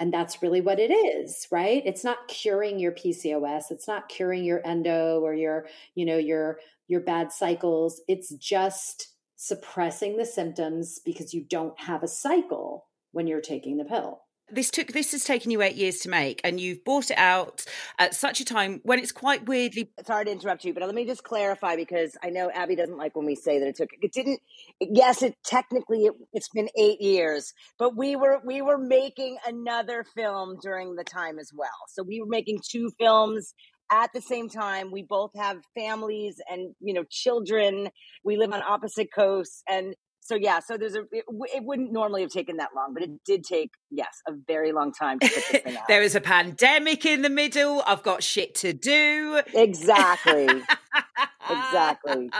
and 0.00 0.12
that's 0.12 0.42
really 0.42 0.60
what 0.60 0.80
it 0.80 0.90
is 0.90 1.46
right? 1.52 1.82
It's 1.86 2.02
not 2.02 2.26
curing 2.26 2.80
your 2.80 2.92
pcos 2.92 3.70
it's 3.70 3.86
not 3.86 4.08
curing 4.08 4.44
your 4.44 4.66
endo 4.66 5.20
or 5.20 5.34
your 5.34 5.66
you 5.94 6.04
know 6.04 6.18
your 6.18 6.58
your 6.88 7.00
bad 7.00 7.32
cycles. 7.32 8.02
It's 8.08 8.30
just 8.30 9.14
suppressing 9.36 10.16
the 10.16 10.26
symptoms 10.26 10.98
because 11.04 11.32
you 11.32 11.44
don't 11.48 11.78
have 11.80 12.02
a 12.02 12.08
cycle 12.08 12.88
when 13.12 13.26
you're 13.26 13.40
taking 13.40 13.76
the 13.76 13.84
pill 13.84 14.22
this 14.52 14.70
took 14.70 14.88
this 14.88 15.12
has 15.12 15.24
taken 15.24 15.50
you 15.50 15.62
eight 15.62 15.76
years 15.76 15.98
to 15.98 16.08
make 16.08 16.40
and 16.44 16.60
you've 16.60 16.84
bought 16.84 17.10
it 17.10 17.18
out 17.18 17.64
at 17.98 18.14
such 18.14 18.40
a 18.40 18.44
time 18.44 18.80
when 18.82 18.98
it's 18.98 19.12
quite 19.12 19.46
weirdly 19.46 19.90
sorry 20.06 20.24
to 20.24 20.30
interrupt 20.30 20.64
you 20.64 20.74
but 20.74 20.82
let 20.82 20.94
me 20.94 21.04
just 21.04 21.24
clarify 21.24 21.76
because 21.76 22.16
i 22.22 22.30
know 22.30 22.50
abby 22.52 22.76
doesn't 22.76 22.98
like 22.98 23.14
when 23.16 23.26
we 23.26 23.34
say 23.34 23.58
that 23.58 23.68
it 23.68 23.76
took 23.76 23.90
it 24.00 24.12
didn't 24.12 24.40
yes 24.80 25.22
it 25.22 25.34
technically 25.44 26.06
it, 26.06 26.12
it's 26.32 26.48
been 26.48 26.68
eight 26.76 27.00
years 27.00 27.52
but 27.78 27.96
we 27.96 28.16
were 28.16 28.40
we 28.44 28.62
were 28.62 28.78
making 28.78 29.38
another 29.46 30.04
film 30.14 30.58
during 30.62 30.94
the 30.94 31.04
time 31.04 31.38
as 31.38 31.50
well. 31.54 31.68
So 31.88 32.02
we 32.02 32.20
were 32.20 32.28
making 32.28 32.60
two 32.68 32.90
films 32.98 33.54
at 33.90 34.12
the 34.12 34.20
same 34.20 34.48
time. 34.48 34.90
We 34.92 35.02
both 35.02 35.30
have 35.36 35.58
families 35.74 36.40
and 36.50 36.74
you 36.80 36.94
know 36.94 37.04
children. 37.10 37.88
We 38.24 38.36
live 38.36 38.52
on 38.52 38.62
opposite 38.62 39.08
coasts 39.14 39.62
and 39.68 39.94
so 40.20 40.34
yeah, 40.34 40.60
so 40.60 40.76
there's 40.76 40.94
a 40.94 41.00
it, 41.12 41.24
it, 41.28 41.64
wouldn't 41.64 41.92
normally 41.92 42.22
have 42.22 42.30
taken 42.30 42.58
that 42.58 42.70
long, 42.76 42.94
but 42.94 43.02
it 43.02 43.10
did 43.24 43.42
take 43.44 43.72
yes 43.90 44.20
a 44.28 44.32
very 44.46 44.72
long 44.72 44.92
time 44.92 45.18
to 45.18 45.26
put 45.26 45.34
this 45.34 45.62
thing 45.62 45.76
out. 45.76 45.88
there 45.88 46.00
was 46.00 46.14
a 46.14 46.20
pandemic 46.20 47.04
in 47.04 47.22
the 47.22 47.30
middle. 47.30 47.82
I've 47.86 48.02
got 48.02 48.22
shit 48.22 48.54
to 48.56 48.72
do. 48.72 49.40
Exactly. 49.54 50.46
exactly. 51.50 52.30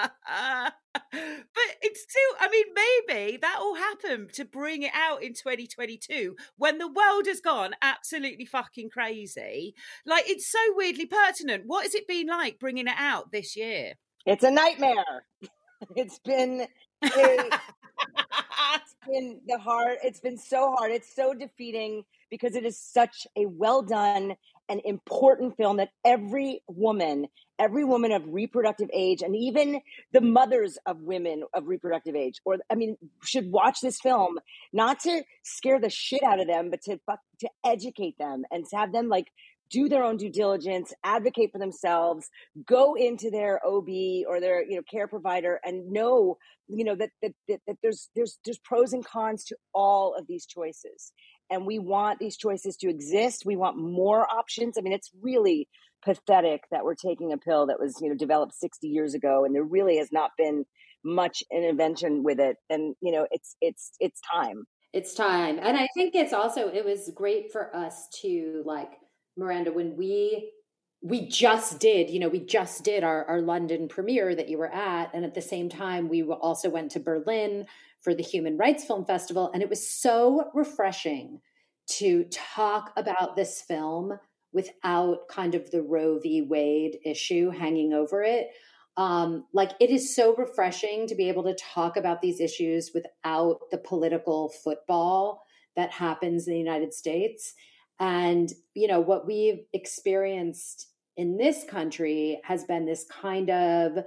but 1.12 1.70
it's 1.82 2.02
still, 2.02 2.36
I 2.38 2.48
mean, 2.50 2.66
maybe 2.74 3.38
that 3.38 3.58
all 3.60 3.74
happened 3.74 4.32
to 4.34 4.44
bring 4.44 4.82
it 4.82 4.92
out 4.94 5.22
in 5.22 5.34
2022 5.34 6.36
when 6.56 6.78
the 6.78 6.88
world 6.88 7.26
has 7.26 7.40
gone 7.40 7.72
absolutely 7.82 8.44
fucking 8.44 8.90
crazy. 8.90 9.74
Like, 10.06 10.28
it's 10.28 10.50
so 10.50 10.58
weirdly 10.74 11.06
pertinent. 11.06 11.64
What 11.66 11.84
has 11.84 11.94
it 11.94 12.06
been 12.06 12.26
like 12.26 12.58
bringing 12.58 12.86
it 12.86 12.94
out 12.96 13.32
this 13.32 13.56
year? 13.56 13.94
It's 14.26 14.44
a 14.44 14.50
nightmare. 14.50 15.24
It's 15.96 16.18
been 16.18 16.66
it's 17.02 18.94
been 19.08 19.40
the 19.46 19.58
hard 19.58 19.96
it's 20.04 20.20
been 20.20 20.36
so 20.36 20.74
hard 20.76 20.92
it's 20.92 21.14
so 21.14 21.32
defeating 21.32 22.04
because 22.30 22.54
it 22.54 22.64
is 22.64 22.78
such 22.78 23.26
a 23.36 23.46
well 23.46 23.82
done 23.82 24.34
and 24.68 24.80
important 24.84 25.56
film 25.56 25.78
that 25.78 25.90
every 26.04 26.62
woman 26.68 27.26
every 27.58 27.84
woman 27.84 28.12
of 28.12 28.22
reproductive 28.26 28.88
age 28.92 29.22
and 29.22 29.34
even 29.34 29.80
the 30.12 30.20
mothers 30.20 30.78
of 30.86 31.00
women 31.00 31.42
of 31.54 31.66
reproductive 31.66 32.14
age 32.14 32.40
or 32.44 32.58
i 32.70 32.74
mean 32.74 32.96
should 33.22 33.50
watch 33.50 33.80
this 33.80 33.98
film 34.00 34.38
not 34.72 35.00
to 35.00 35.22
scare 35.42 35.80
the 35.80 35.90
shit 35.90 36.22
out 36.22 36.40
of 36.40 36.46
them 36.46 36.70
but 36.70 36.82
to 36.82 36.98
to 37.38 37.48
educate 37.64 38.16
them 38.18 38.44
and 38.50 38.66
to 38.68 38.76
have 38.76 38.92
them 38.92 39.08
like 39.08 39.28
do 39.70 39.88
their 39.88 40.02
own 40.02 40.16
due 40.16 40.30
diligence, 40.30 40.92
advocate 41.04 41.52
for 41.52 41.58
themselves, 41.58 42.28
go 42.66 42.94
into 42.94 43.30
their 43.30 43.60
OB 43.66 43.88
or 44.28 44.40
their 44.40 44.64
you 44.64 44.76
know 44.76 44.82
care 44.90 45.08
provider 45.08 45.60
and 45.64 45.90
know 45.90 46.36
you 46.68 46.84
know 46.84 46.94
that 46.94 47.10
that, 47.22 47.32
that, 47.48 47.60
that 47.66 47.76
there's 47.82 48.10
there's 48.14 48.38
there's 48.44 48.58
pros 48.58 48.92
and 48.92 49.04
cons 49.04 49.44
to 49.44 49.56
all 49.74 50.14
of 50.18 50.26
these 50.26 50.46
choices. 50.46 51.12
And 51.52 51.66
we 51.66 51.80
want 51.80 52.20
these 52.20 52.36
choices 52.36 52.76
to 52.76 52.88
exist. 52.88 53.42
We 53.44 53.56
want 53.56 53.76
more 53.76 54.24
options. 54.30 54.78
I 54.78 54.82
mean, 54.82 54.92
it's 54.92 55.10
really 55.20 55.66
pathetic 56.04 56.62
that 56.70 56.84
we're 56.84 56.94
taking 56.94 57.32
a 57.32 57.38
pill 57.38 57.66
that 57.66 57.78
was 57.78 57.98
you 58.00 58.08
know 58.08 58.14
developed 58.14 58.54
60 58.54 58.88
years 58.88 59.14
ago 59.14 59.44
and 59.44 59.54
there 59.54 59.64
really 59.64 59.98
has 59.98 60.08
not 60.10 60.30
been 60.36 60.64
much 61.04 61.42
intervention 61.52 62.22
with 62.22 62.40
it 62.40 62.56
and 62.68 62.94
you 63.00 63.12
know 63.12 63.26
it's 63.30 63.56
it's 63.60 63.92
it's 64.00 64.20
time 64.32 64.64
it's 64.92 65.14
time 65.14 65.58
and 65.60 65.76
i 65.76 65.86
think 65.94 66.14
it's 66.14 66.32
also 66.32 66.68
it 66.68 66.84
was 66.84 67.10
great 67.14 67.52
for 67.52 67.74
us 67.74 68.08
to 68.22 68.62
like 68.64 68.92
Miranda, 69.36 69.72
when 69.72 69.96
we 69.96 70.52
we 71.02 71.26
just 71.26 71.78
did, 71.78 72.10
you 72.10 72.20
know, 72.20 72.28
we 72.28 72.40
just 72.40 72.84
did 72.84 73.02
our, 73.02 73.24
our 73.24 73.40
London 73.40 73.88
premiere 73.88 74.34
that 74.34 74.50
you 74.50 74.58
were 74.58 74.72
at. 74.72 75.10
And 75.14 75.24
at 75.24 75.34
the 75.34 75.40
same 75.40 75.70
time, 75.70 76.08
we 76.08 76.22
also 76.22 76.68
went 76.68 76.90
to 76.90 77.00
Berlin 77.00 77.66
for 78.02 78.14
the 78.14 78.22
Human 78.22 78.58
Rights 78.58 78.84
Film 78.84 79.06
Festival. 79.06 79.50
And 79.52 79.62
it 79.62 79.70
was 79.70 79.88
so 79.88 80.50
refreshing 80.52 81.40
to 81.92 82.24
talk 82.24 82.92
about 82.96 83.34
this 83.34 83.62
film 83.62 84.18
without 84.52 85.28
kind 85.28 85.54
of 85.54 85.70
the 85.70 85.82
Roe 85.82 86.18
v. 86.18 86.42
Wade 86.42 86.98
issue 87.04 87.50
hanging 87.50 87.92
over 87.92 88.22
it. 88.22 88.48
Um, 88.96 89.46
like 89.54 89.72
it 89.80 89.90
is 89.90 90.14
so 90.14 90.34
refreshing 90.36 91.06
to 91.06 91.14
be 91.14 91.28
able 91.28 91.44
to 91.44 91.54
talk 91.54 91.96
about 91.96 92.20
these 92.20 92.40
issues 92.40 92.90
without 92.92 93.60
the 93.70 93.78
political 93.78 94.50
football 94.62 95.44
that 95.76 95.92
happens 95.92 96.46
in 96.46 96.52
the 96.52 96.58
United 96.58 96.92
States. 96.92 97.54
And, 98.00 98.50
you 98.74 98.88
know, 98.88 99.00
what 99.00 99.26
we've 99.26 99.60
experienced 99.74 100.88
in 101.16 101.36
this 101.36 101.64
country 101.68 102.40
has 102.44 102.64
been 102.64 102.86
this 102.86 103.04
kind 103.04 103.50
of, 103.50 103.98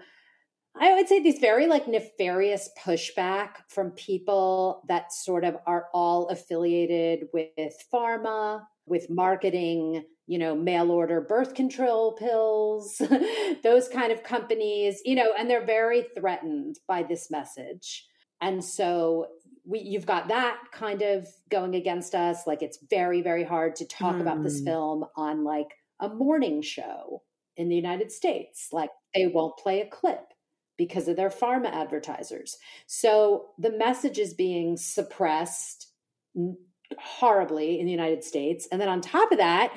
I 0.76 0.96
would 0.96 1.08
say, 1.08 1.22
this 1.22 1.38
very 1.38 1.68
like 1.68 1.88
nefarious 1.88 2.70
pushback 2.84 3.58
from 3.70 3.92
people 3.92 4.84
that 4.88 5.14
sort 5.14 5.44
of 5.44 5.58
are 5.68 5.86
all 5.94 6.28
affiliated 6.30 7.28
with 7.32 7.76
pharma, 7.94 8.64
with 8.88 9.12
marketing, 9.12 10.04
you 10.26 10.40
know, 10.40 10.56
mail 10.56 10.90
order 10.90 11.22
birth 11.22 11.54
control 11.54 12.14
pills, 12.14 13.00
those 13.64 13.88
kind 13.90 14.12
of 14.12 14.24
companies, 14.24 15.02
you 15.06 15.16
know, 15.16 15.34
and 15.38 15.48
they're 15.48 15.66
very 15.66 16.08
threatened 16.18 16.78
by 16.88 17.04
this 17.04 17.30
message. 17.30 18.08
And 18.42 18.64
so 18.64 19.28
we 19.66 19.80
you've 19.80 20.06
got 20.06 20.28
that 20.28 20.58
kind 20.72 21.02
of 21.02 21.28
going 21.50 21.76
against 21.76 22.14
us 22.16 22.46
like 22.46 22.62
it's 22.62 22.80
very 22.90 23.22
very 23.22 23.44
hard 23.44 23.76
to 23.78 23.86
talk 23.88 24.16
mm. 24.16 24.22
about 24.22 24.44
this 24.44 24.60
Hmm. 24.60 24.66
film 24.66 25.06
on 25.16 25.44
like 25.44 25.74
a 26.00 26.10
morning 26.10 26.62
show 26.62 27.24
in 27.56 27.70
the 27.70 27.76
United 27.76 28.12
States 28.12 28.70
like 28.72 28.90
they 29.16 29.28
won't 29.28 29.58
play 29.58 29.82
a 29.82 29.86
clip 29.88 30.34
because 30.78 31.08
of 31.08 31.16
their 31.16 31.30
pharma 31.30 31.72
advertisers 31.72 32.58
so 32.88 33.48
the 33.58 33.72
message 33.72 34.18
is 34.18 34.34
being 34.34 34.76
suppressed 34.76 35.92
horribly 37.00 37.80
in 37.80 37.86
the 37.86 37.92
United 37.92 38.24
States 38.24 38.68
and 38.72 38.80
then 38.82 38.90
on 38.90 39.02
top 39.02 39.32
of 39.32 39.38
that 39.38 39.72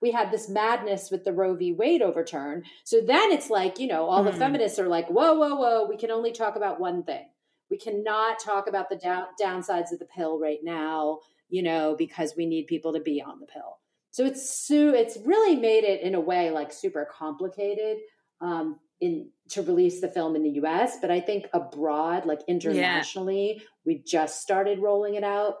we 0.00 0.12
had 0.12 0.30
this 0.30 0.48
madness 0.48 1.10
with 1.10 1.24
the 1.24 1.32
Roe 1.32 1.56
v. 1.56 1.72
Wade 1.72 2.02
overturn. 2.02 2.62
So 2.84 3.00
then 3.04 3.32
it's 3.32 3.50
like, 3.50 3.80
you 3.80 3.88
know, 3.88 4.04
all 4.06 4.22
the 4.22 4.30
Mm. 4.30 4.38
feminists 4.38 4.78
are 4.78 4.86
like, 4.86 5.08
whoa, 5.08 5.34
whoa, 5.34 5.56
whoa, 5.56 5.86
we 5.88 5.96
can 5.96 6.12
only 6.12 6.30
talk 6.30 6.54
about 6.54 6.78
one 6.78 7.02
thing 7.02 7.26
we 7.70 7.78
cannot 7.78 8.38
talk 8.38 8.68
about 8.68 8.88
the 8.88 8.96
down, 8.96 9.26
downsides 9.40 9.92
of 9.92 9.98
the 9.98 10.08
pill 10.14 10.38
right 10.38 10.60
now 10.62 11.18
you 11.48 11.62
know 11.62 11.94
because 11.96 12.34
we 12.36 12.46
need 12.46 12.66
people 12.66 12.92
to 12.92 13.00
be 13.00 13.22
on 13.22 13.40
the 13.40 13.46
pill. 13.46 13.78
So 14.10 14.24
it's 14.24 14.70
it's 14.70 15.18
really 15.24 15.56
made 15.56 15.84
it 15.84 16.02
in 16.02 16.14
a 16.14 16.20
way 16.20 16.50
like 16.50 16.72
super 16.72 17.08
complicated 17.10 17.98
um 18.40 18.78
in 19.00 19.30
to 19.50 19.62
release 19.62 20.00
the 20.00 20.08
film 20.08 20.36
in 20.36 20.42
the 20.42 20.60
US 20.62 20.98
but 21.00 21.10
I 21.10 21.20
think 21.20 21.46
abroad 21.52 22.26
like 22.26 22.40
internationally 22.48 23.62
we 23.84 24.02
just 24.06 24.40
started 24.40 24.78
rolling 24.80 25.14
it 25.14 25.24
out. 25.24 25.56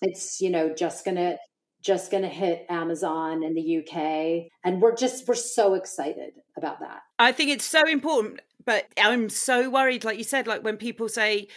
It's 0.00 0.40
you 0.40 0.50
know 0.50 0.74
just 0.74 1.04
to 1.04 1.38
just 1.80 2.10
going 2.10 2.24
to 2.24 2.28
hit 2.28 2.66
Amazon 2.68 3.44
in 3.44 3.54
the 3.54 3.78
UK 3.78 4.50
and 4.64 4.82
we're 4.82 4.96
just 4.96 5.28
we're 5.28 5.34
so 5.34 5.74
excited 5.74 6.32
about 6.56 6.80
that. 6.80 7.00
I 7.18 7.32
think 7.32 7.50
it's 7.50 7.64
so 7.64 7.86
important, 7.86 8.40
but 8.68 8.86
I'm 9.02 9.30
so 9.30 9.70
worried, 9.70 10.04
like 10.04 10.18
you 10.18 10.24
said, 10.24 10.46
like 10.46 10.62
when 10.62 10.76
people 10.76 11.08
say, 11.08 11.48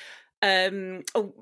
um, 0.41 1.01
oh, 1.13 1.34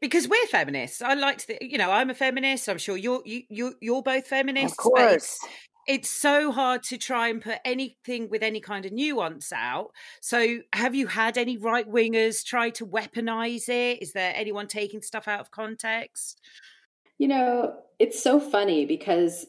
because 0.00 0.26
we're 0.26 0.46
feminists. 0.46 1.02
I 1.02 1.12
like 1.12 1.36
to, 1.48 1.58
you 1.60 1.76
know, 1.76 1.90
I'm 1.90 2.08
a 2.08 2.14
feminist. 2.14 2.66
I'm 2.66 2.78
sure 2.78 2.96
you're 2.96 3.20
you 3.26 3.42
you 3.50 3.74
you're 3.82 4.02
both 4.02 4.26
feminists. 4.26 4.72
Of 4.72 4.78
course. 4.78 5.38
it's 5.86 6.08
so 6.08 6.50
hard 6.50 6.82
to 6.84 6.96
try 6.96 7.28
and 7.28 7.42
put 7.42 7.58
anything 7.66 8.30
with 8.30 8.42
any 8.42 8.58
kind 8.58 8.86
of 8.86 8.92
nuance 8.92 9.52
out. 9.52 9.88
So, 10.22 10.60
have 10.72 10.94
you 10.94 11.08
had 11.08 11.36
any 11.36 11.58
right 11.58 11.86
wingers 11.86 12.42
try 12.42 12.70
to 12.70 12.86
weaponize 12.86 13.68
it? 13.68 14.00
Is 14.00 14.14
there 14.14 14.32
anyone 14.34 14.66
taking 14.66 15.02
stuff 15.02 15.28
out 15.28 15.40
of 15.40 15.50
context? 15.50 16.40
You 17.18 17.28
know, 17.28 17.74
it's 17.98 18.22
so 18.22 18.40
funny 18.40 18.86
because 18.86 19.44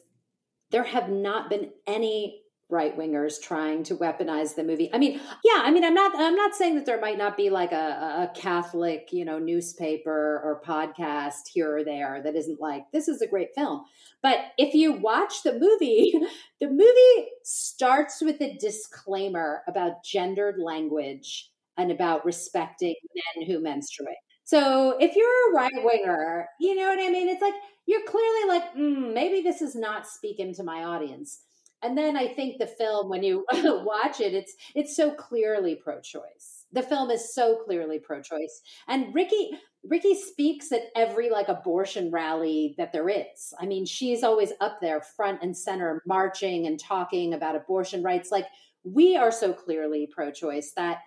there 0.72 0.84
have 0.84 1.10
not 1.10 1.50
been 1.50 1.72
any 1.88 2.39
right 2.70 2.96
wingers 2.96 3.42
trying 3.42 3.84
to 3.84 3.96
weaponize 3.96 4.56
the 4.56 4.64
movie. 4.64 4.94
I 4.94 5.00
mean, 5.00 5.20
yeah, 5.44 5.62
I 5.64 5.72
mean, 5.72 5.84
I'm 5.84 5.96
not, 5.96 6.16
I'm 6.16 6.36
not 6.36 6.54
saying 6.54 6.76
that 6.76 6.86
there 6.86 7.00
might 7.00 7.18
not 7.18 7.36
be 7.36 7.50
like 7.50 7.72
a, 7.72 8.30
a 8.30 8.32
Catholic, 8.36 9.10
you 9.12 9.26
know, 9.26 9.40
newspaper 9.40 10.42
or 10.44 10.62
podcast 10.66 11.48
here 11.52 11.78
or 11.78 11.84
there 11.84 12.22
that 12.24 12.36
isn't 12.36 12.62
like 12.62 12.84
this 12.94 13.08
is 13.08 13.22
a 13.22 13.28
great 13.28 13.50
film. 13.56 13.84
But 14.22 14.38
if 14.58 14.76
you 14.76 14.94
watch 14.94 15.42
the 15.44 15.54
movie, 15.54 16.14
the 16.62 16.68
movie 16.68 17.30
starts 17.44 18.22
with 18.22 18.40
a 18.42 18.56
disclaimer 18.60 19.64
about 19.68 20.04
gendered 20.04 20.60
language 20.60 21.50
and 21.78 21.92
about 21.92 22.26
respecting 22.26 22.96
men 23.38 23.48
who 23.48 23.62
menstruate. 23.62 24.18
So 24.44 24.98
if 25.00 25.16
you're 25.16 25.52
a 25.52 25.54
right 25.56 25.84
winger, 25.84 26.48
you 26.60 26.76
know 26.76 26.90
what 26.90 27.00
I 27.00 27.10
mean? 27.10 27.30
It's 27.30 27.42
like 27.42 27.54
you're 27.86 28.06
clearly 28.06 28.48
like, 28.48 28.76
mm, 28.76 29.14
maybe 29.14 29.42
this 29.42 29.62
is 29.62 29.76
not 29.76 30.08
speaking 30.08 30.54
to 30.56 30.64
my 30.64 30.84
audience. 30.84 31.42
And 31.82 31.98
then 31.98 32.18
I 32.18 32.28
think 32.28 32.58
the 32.58 32.68
film, 32.68 33.10
when 33.10 33.24
you 33.24 33.46
watch 33.54 34.20
it, 34.20 34.34
it's 34.34 34.54
it's 34.76 34.96
so 34.96 35.12
clearly 35.12 35.76
pro-choice. 35.76 36.66
The 36.72 36.84
film 36.84 37.10
is 37.10 37.34
so 37.34 37.58
clearly 37.66 38.00
pro-choice, 38.00 38.62
and 38.88 39.14
Ricki 39.14 39.52
Ricki 39.84 40.16
speaks 40.16 40.72
at 40.72 40.84
every 40.96 41.30
like 41.30 41.48
abortion 41.48 42.12
rally 42.12 42.76
that 42.78 42.92
there 42.92 43.10
is. 43.10 43.54
I 43.60 43.66
mean, 43.66 43.86
she's 43.86 44.24
always 44.24 44.52
up 44.60 44.80
there, 44.82 45.02
front 45.02 45.42
and 45.42 45.58
center, 45.58 46.02
marching 46.06 46.68
and 46.68 46.80
talking 46.80 47.34
about 47.34 47.56
abortion 47.56 48.04
rights. 48.04 48.32
Like 48.32 48.48
we 48.84 49.16
are 49.16 49.32
so 49.32 49.54
clearly 49.54 50.08
pro-choice 50.12 50.74
that 50.76 51.00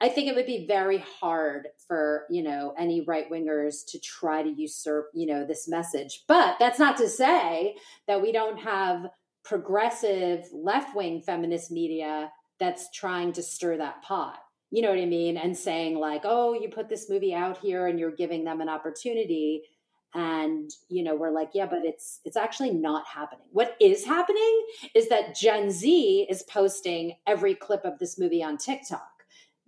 I 0.00 0.08
think 0.08 0.28
it 0.28 0.36
would 0.36 0.46
be 0.46 0.66
very 0.66 0.98
hard 1.20 1.68
for, 1.88 2.26
you 2.30 2.42
know, 2.42 2.72
any 2.78 3.00
right 3.00 3.28
wingers 3.30 3.84
to 3.88 3.98
try 3.98 4.42
to 4.42 4.48
usurp, 4.48 5.06
you 5.12 5.26
know, 5.26 5.44
this 5.44 5.66
message. 5.66 6.22
But 6.28 6.56
that's 6.60 6.78
not 6.78 6.96
to 6.98 7.08
say 7.08 7.74
that 8.06 8.22
we 8.22 8.30
don't 8.30 8.58
have 8.58 9.06
progressive 9.44 10.46
left 10.52 10.94
wing 10.94 11.22
feminist 11.22 11.70
media 11.70 12.30
that's 12.60 12.90
trying 12.90 13.32
to 13.32 13.42
stir 13.42 13.76
that 13.76 14.02
pot. 14.02 14.38
You 14.70 14.82
know 14.82 14.90
what 14.90 14.98
I 14.98 15.06
mean? 15.06 15.36
And 15.36 15.56
saying, 15.56 15.98
like, 15.98 16.22
oh, 16.24 16.52
you 16.52 16.68
put 16.68 16.88
this 16.88 17.08
movie 17.08 17.34
out 17.34 17.58
here 17.58 17.86
and 17.86 17.98
you're 17.98 18.10
giving 18.10 18.44
them 18.44 18.60
an 18.60 18.68
opportunity. 18.68 19.62
And, 20.14 20.70
you 20.88 21.02
know, 21.02 21.14
we're 21.14 21.30
like, 21.30 21.50
yeah, 21.54 21.66
but 21.66 21.84
it's 21.84 22.20
it's 22.24 22.36
actually 22.36 22.72
not 22.72 23.06
happening. 23.06 23.46
What 23.52 23.76
is 23.80 24.04
happening 24.04 24.66
is 24.94 25.08
that 25.08 25.34
Gen 25.34 25.70
Z 25.70 26.26
is 26.28 26.42
posting 26.44 27.14
every 27.26 27.54
clip 27.54 27.84
of 27.84 27.98
this 27.98 28.18
movie 28.18 28.42
on 28.42 28.58
TikTok 28.58 29.18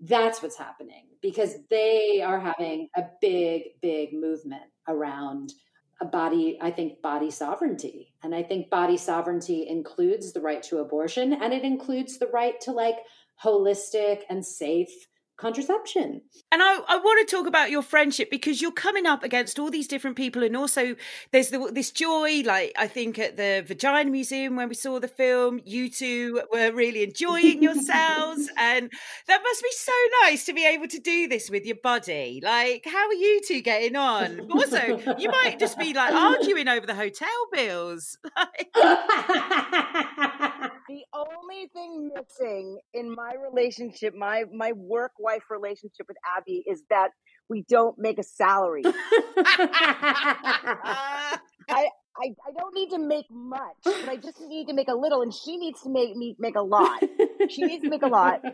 that's 0.00 0.42
what's 0.42 0.56
happening 0.56 1.04
because 1.20 1.56
they 1.68 2.22
are 2.24 2.40
having 2.40 2.88
a 2.96 3.04
big 3.20 3.62
big 3.82 4.14
movement 4.14 4.62
around 4.88 5.52
a 6.00 6.04
body 6.04 6.58
i 6.60 6.70
think 6.70 7.02
body 7.02 7.30
sovereignty. 7.30 8.14
And 8.22 8.34
i 8.34 8.42
think 8.42 8.70
body 8.70 8.96
sovereignty 8.96 9.68
includes 9.68 10.32
the 10.32 10.40
right 10.40 10.62
to 10.64 10.78
abortion 10.78 11.32
and 11.32 11.52
it 11.52 11.62
includes 11.62 12.18
the 12.18 12.28
right 12.28 12.60
to 12.62 12.72
like 12.72 12.96
holistic 13.42 14.22
and 14.28 14.44
safe 14.44 14.90
contraception 15.40 16.20
And 16.52 16.62
I, 16.62 16.78
I 16.88 16.96
want 16.96 17.26
to 17.26 17.36
talk 17.36 17.46
about 17.46 17.70
your 17.70 17.82
friendship 17.82 18.30
because 18.30 18.60
you're 18.60 18.72
coming 18.72 19.06
up 19.06 19.24
against 19.24 19.58
all 19.58 19.70
these 19.70 19.88
different 19.88 20.16
people, 20.16 20.42
and 20.42 20.56
also 20.56 20.96
there's 21.32 21.48
the, 21.48 21.70
this 21.72 21.90
joy. 21.90 22.42
Like 22.44 22.72
I 22.76 22.86
think 22.86 23.18
at 23.18 23.36
the 23.36 23.64
Vagina 23.66 24.10
Museum 24.10 24.56
when 24.56 24.68
we 24.68 24.74
saw 24.74 25.00
the 25.00 25.08
film, 25.08 25.60
you 25.64 25.88
two 25.88 26.42
were 26.52 26.72
really 26.72 27.02
enjoying 27.02 27.62
yourselves, 27.68 28.50
and 28.58 28.90
that 29.26 29.42
must 29.42 29.62
be 29.62 29.72
so 29.72 29.92
nice 30.22 30.44
to 30.44 30.52
be 30.52 30.66
able 30.66 30.88
to 30.88 30.98
do 30.98 31.28
this 31.28 31.50
with 31.50 31.64
your 31.64 31.76
buddy. 31.82 32.40
Like, 32.42 32.84
how 32.86 33.06
are 33.08 33.14
you 33.14 33.40
two 33.46 33.60
getting 33.62 33.96
on? 33.96 34.46
But 34.48 34.56
also, 34.56 35.16
you 35.18 35.30
might 35.30 35.58
just 35.58 35.78
be 35.78 35.94
like 35.94 36.12
arguing 36.12 36.68
over 36.68 36.86
the 36.86 36.94
hotel 36.94 37.28
bills. 37.52 38.18
Thing 42.38 42.78
in 42.92 43.14
my 43.14 43.34
relationship, 43.34 44.14
my 44.14 44.44
my 44.52 44.72
work 44.72 45.12
wife 45.18 45.44
relationship 45.50 46.06
with 46.08 46.16
Abby, 46.36 46.62
is 46.66 46.82
that 46.90 47.10
we 47.48 47.64
don't 47.68 47.96
make 47.98 48.18
a 48.18 48.22
salary. 48.22 48.82
I, 48.86 50.36
I 51.68 51.88
I 52.16 52.34
don't 52.58 52.74
need 52.74 52.90
to 52.90 52.98
make 52.98 53.26
much, 53.30 53.76
but 53.84 54.08
I 54.08 54.16
just 54.16 54.40
need 54.40 54.68
to 54.68 54.74
make 54.74 54.88
a 54.88 54.94
little, 54.94 55.22
and 55.22 55.32
she 55.32 55.56
needs 55.56 55.82
to 55.82 55.90
make 55.90 56.16
me 56.16 56.36
make 56.38 56.56
a 56.56 56.62
lot. 56.62 57.02
She 57.48 57.62
needs 57.62 57.84
to 57.84 57.90
make 57.90 58.02
a 58.02 58.08
lot. 58.08 58.42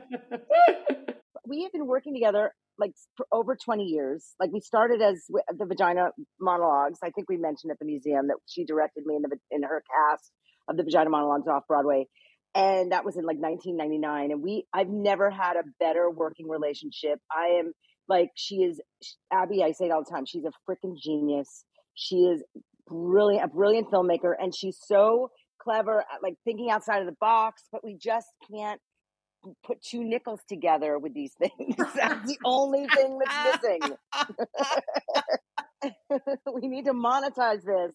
We 1.49 1.63
have 1.63 1.71
been 1.71 1.87
working 1.87 2.13
together 2.13 2.53
like 2.77 2.91
for 3.17 3.25
over 3.31 3.55
20 3.55 3.85
years. 3.85 4.35
Like 4.41 4.51
we 4.53 4.59
started 4.59 5.01
as 5.01 5.27
the 5.29 5.65
Vagina 5.65 6.09
Monologues. 6.41 6.99
I 7.05 7.11
think 7.11 7.29
we 7.29 7.37
mentioned 7.37 7.71
at 7.71 7.79
the 7.79 7.85
museum 7.85 8.27
that 8.27 8.39
she 8.47 8.65
directed 8.65 9.07
me 9.07 9.15
in 9.15 9.23
the 9.23 9.39
in 9.53 9.63
her 9.63 9.81
cast 9.89 10.33
of 10.69 10.77
the 10.77 10.83
Vagina 10.83 11.09
Monologues 11.09 11.47
off 11.47 11.63
Broadway. 11.69 12.09
And 12.57 12.93
that 12.93 13.05
was 13.05 13.17
in 13.17 13.25
like 13.25 13.37
1999. 13.37 14.33
And 14.33 14.43
we, 14.43 14.67
I've 14.73 14.89
never 14.89 15.31
had 15.31 15.57
a 15.57 15.63
better 15.79 16.11
working 16.11 16.49
relationship. 16.49 17.21
I 17.31 17.59
am 17.59 17.73
like, 18.09 18.31
she 18.35 18.57
is, 18.57 18.81
Abby, 19.31 19.63
I 19.63 19.73
say 19.73 19.87
it 19.87 19.91
all 19.91 20.03
the 20.03 20.11
time, 20.11 20.25
she's 20.25 20.45
a 20.45 20.53
freaking 20.69 20.97
genius. 20.99 21.65
She 21.95 22.17
is 22.25 22.43
brilliant, 22.89 23.45
a 23.45 23.49
brilliant 23.49 23.91
filmmaker. 23.91 24.33
And 24.39 24.55
she's 24.55 24.79
so 24.81 25.31
clever 25.61 26.01
at 26.01 26.23
like 26.23 26.35
thinking 26.45 26.71
outside 26.71 27.01
of 27.01 27.07
the 27.07 27.17
box, 27.21 27.63
but 27.71 27.85
we 27.85 27.95
just 27.95 28.29
can't 28.51 28.81
put 29.65 29.83
two 29.83 30.03
nickels 30.03 30.41
together 30.49 30.99
with 30.99 31.13
these 31.13 31.35
things. 31.39 31.77
That's 31.77 32.27
the 32.27 32.39
only 32.45 32.87
thing 32.89 33.19
that's 33.19 33.63
missing. 33.63 33.97
we 36.55 36.69
need 36.69 36.87
to 36.87 36.93
monetize 36.93 37.63
this. 37.65 37.93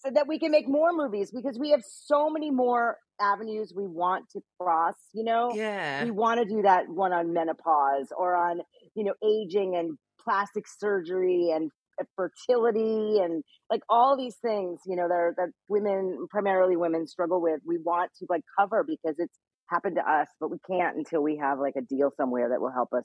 So 0.00 0.10
that 0.14 0.26
we 0.26 0.38
can 0.38 0.50
make 0.50 0.68
more 0.68 0.92
movies 0.92 1.30
because 1.30 1.58
we 1.58 1.70
have 1.70 1.82
so 1.84 2.30
many 2.30 2.50
more 2.50 2.96
avenues 3.20 3.72
we 3.76 3.86
want 3.86 4.24
to 4.30 4.40
cross 4.58 4.94
you 5.12 5.24
know 5.24 5.52
Yeah. 5.54 6.04
we 6.04 6.10
want 6.10 6.40
to 6.40 6.46
do 6.46 6.62
that 6.62 6.88
one 6.88 7.12
on 7.12 7.32
menopause 7.32 8.08
or 8.16 8.34
on 8.34 8.60
you 8.94 9.04
know 9.04 9.14
aging 9.22 9.76
and 9.76 9.98
plastic 10.22 10.64
surgery 10.66 11.50
and 11.54 11.70
uh, 12.00 12.04
fertility 12.16 13.18
and 13.22 13.42
like 13.70 13.82
all 13.88 14.16
these 14.16 14.36
things 14.36 14.80
you 14.86 14.96
know 14.96 15.08
that, 15.08 15.14
are, 15.14 15.34
that 15.36 15.48
women 15.68 16.26
primarily 16.30 16.76
women 16.76 17.06
struggle 17.06 17.40
with 17.40 17.60
we 17.66 17.78
want 17.84 18.10
to 18.18 18.26
like 18.28 18.42
cover 18.58 18.84
because 18.86 19.16
it's 19.18 19.38
happened 19.68 19.96
to 19.96 20.10
us 20.10 20.28
but 20.40 20.50
we 20.50 20.56
can't 20.68 20.96
until 20.96 21.22
we 21.22 21.36
have 21.36 21.58
like 21.58 21.74
a 21.76 21.82
deal 21.82 22.10
somewhere 22.16 22.48
that 22.48 22.60
will 22.60 22.72
help 22.72 22.88
us 22.96 23.04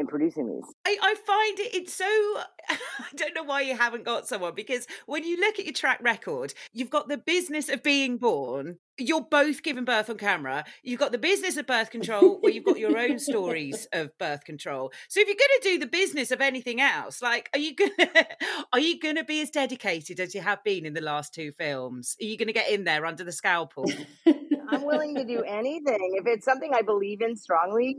in 0.00 0.06
producing 0.06 0.48
these 0.48 0.74
I, 0.86 0.96
I 1.00 1.14
find 1.14 1.58
it 1.60 1.74
it's 1.74 1.94
so 1.94 2.04
I 2.70 2.76
don't 3.16 3.34
know 3.34 3.42
why 3.42 3.62
you 3.62 3.76
haven't 3.76 4.04
got 4.04 4.26
someone 4.26 4.54
because 4.54 4.86
when 5.06 5.24
you 5.24 5.38
look 5.38 5.58
at 5.58 5.64
your 5.64 5.74
track 5.74 6.00
record, 6.02 6.54
you've 6.72 6.90
got 6.90 7.08
the 7.08 7.18
business 7.18 7.68
of 7.68 7.82
being 7.82 8.18
born. 8.18 8.78
You're 8.98 9.22
both 9.22 9.62
giving 9.62 9.84
birth 9.84 10.10
on 10.10 10.18
camera. 10.18 10.64
You've 10.82 11.00
got 11.00 11.12
the 11.12 11.18
business 11.18 11.56
of 11.56 11.66
birth 11.66 11.90
control 11.90 12.38
where 12.40 12.52
you've 12.52 12.64
got 12.64 12.78
your 12.78 12.98
own 12.98 13.18
stories 13.18 13.88
of 13.92 14.16
birth 14.18 14.44
control. 14.44 14.92
So 15.08 15.20
if 15.20 15.26
you're 15.26 15.36
going 15.36 15.60
to 15.62 15.68
do 15.70 15.78
the 15.78 15.86
business 15.86 16.30
of 16.30 16.40
anything 16.40 16.80
else, 16.80 17.22
like 17.22 17.48
are 17.54 17.58
you 17.58 17.74
gonna 17.74 18.26
are 18.72 18.80
you 18.80 19.00
going 19.00 19.16
to 19.16 19.24
be 19.24 19.40
as 19.40 19.50
dedicated 19.50 20.20
as 20.20 20.34
you 20.34 20.40
have 20.42 20.62
been 20.62 20.84
in 20.84 20.94
the 20.94 21.00
last 21.00 21.34
two 21.34 21.52
films? 21.52 22.16
Are 22.20 22.24
you 22.24 22.36
going 22.36 22.48
to 22.48 22.54
get 22.54 22.70
in 22.70 22.84
there 22.84 23.06
under 23.06 23.24
the 23.24 23.32
scalpel? 23.32 23.90
i'm 24.72 24.84
willing 24.84 25.16
to 25.16 25.24
do 25.24 25.42
anything 25.42 26.12
if 26.14 26.26
it's 26.26 26.44
something 26.44 26.70
i 26.74 26.82
believe 26.82 27.20
in 27.22 27.34
strongly 27.34 27.96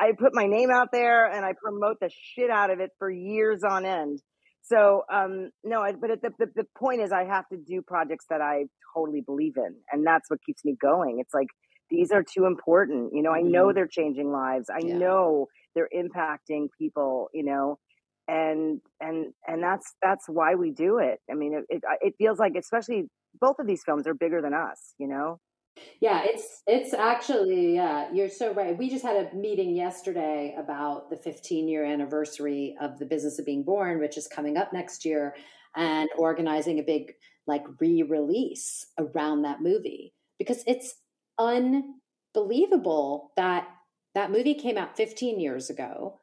i 0.00 0.12
put 0.18 0.32
my 0.34 0.46
name 0.46 0.70
out 0.70 0.88
there 0.92 1.26
and 1.30 1.44
i 1.44 1.52
promote 1.62 1.98
the 2.00 2.10
shit 2.10 2.50
out 2.50 2.70
of 2.70 2.80
it 2.80 2.90
for 2.98 3.10
years 3.10 3.62
on 3.64 3.84
end. 3.84 4.20
So 4.62 5.02
um 5.12 5.50
no 5.64 5.80
I, 5.82 5.92
but 5.92 6.22
the, 6.22 6.30
the, 6.38 6.46
the 6.56 6.64
point 6.78 7.00
is 7.02 7.12
i 7.12 7.24
have 7.24 7.46
to 7.52 7.58
do 7.58 7.82
projects 7.82 8.26
that 8.30 8.40
i 8.40 8.64
totally 8.94 9.20
believe 9.20 9.54
in 9.56 9.76
and 9.92 10.06
that's 10.06 10.28
what 10.30 10.40
keeps 10.46 10.64
me 10.64 10.76
going. 10.80 11.18
It's 11.20 11.34
like 11.34 11.48
these 11.90 12.12
are 12.12 12.22
too 12.24 12.46
important 12.46 13.12
you 13.14 13.22
know 13.22 13.32
i 13.32 13.42
know 13.42 13.72
Mhm. 13.72 13.74
they're 13.74 13.88
changing 13.88 14.30
lives. 14.32 14.68
I 14.74 14.82
Yeah. 14.82 14.96
know 15.02 15.46
they're 15.74 15.88
impacting 15.96 16.68
people 16.78 17.28
you 17.34 17.44
know 17.44 17.78
and 18.28 18.80
and 19.00 19.32
and 19.46 19.62
that's 19.62 19.94
that's 20.02 20.26
why 20.28 20.54
we 20.54 20.70
do 20.72 20.98
it. 20.98 21.18
I 21.30 21.34
mean 21.34 21.54
it 21.54 21.64
it, 21.76 21.82
it 22.00 22.14
feels 22.18 22.38
like 22.38 22.52
especially 22.58 23.04
both 23.40 23.56
of 23.58 23.66
these 23.66 23.82
films 23.84 24.06
are 24.06 24.14
bigger 24.14 24.40
than 24.42 24.54
us 24.54 24.94
you 24.98 25.08
know 25.08 25.38
Yeah, 26.00 26.22
it's 26.24 26.62
it's 26.66 26.94
actually 26.94 27.74
yeah, 27.74 28.08
you're 28.12 28.28
so 28.28 28.52
right. 28.54 28.76
We 28.76 28.90
just 28.90 29.04
had 29.04 29.16
a 29.16 29.34
meeting 29.34 29.76
yesterday 29.76 30.54
about 30.58 31.10
the 31.10 31.16
15 31.16 31.68
year 31.68 31.84
anniversary 31.84 32.76
of 32.80 32.98
the 32.98 33.06
business 33.06 33.38
of 33.38 33.46
being 33.46 33.62
born, 33.62 34.00
which 34.00 34.16
is 34.16 34.26
coming 34.26 34.56
up 34.56 34.72
next 34.72 35.04
year, 35.04 35.34
and 35.76 36.08
organizing 36.18 36.78
a 36.78 36.82
big 36.82 37.12
like 37.46 37.64
re-release 37.80 38.86
around 38.98 39.42
that 39.42 39.60
movie 39.62 40.14
because 40.38 40.62
it's 40.66 40.94
unbelievable 41.38 43.32
that 43.36 43.68
that 44.14 44.30
movie 44.30 44.54
came 44.54 44.76
out 44.76 44.96
15 44.96 45.40
years 45.40 45.70
ago 45.70 46.18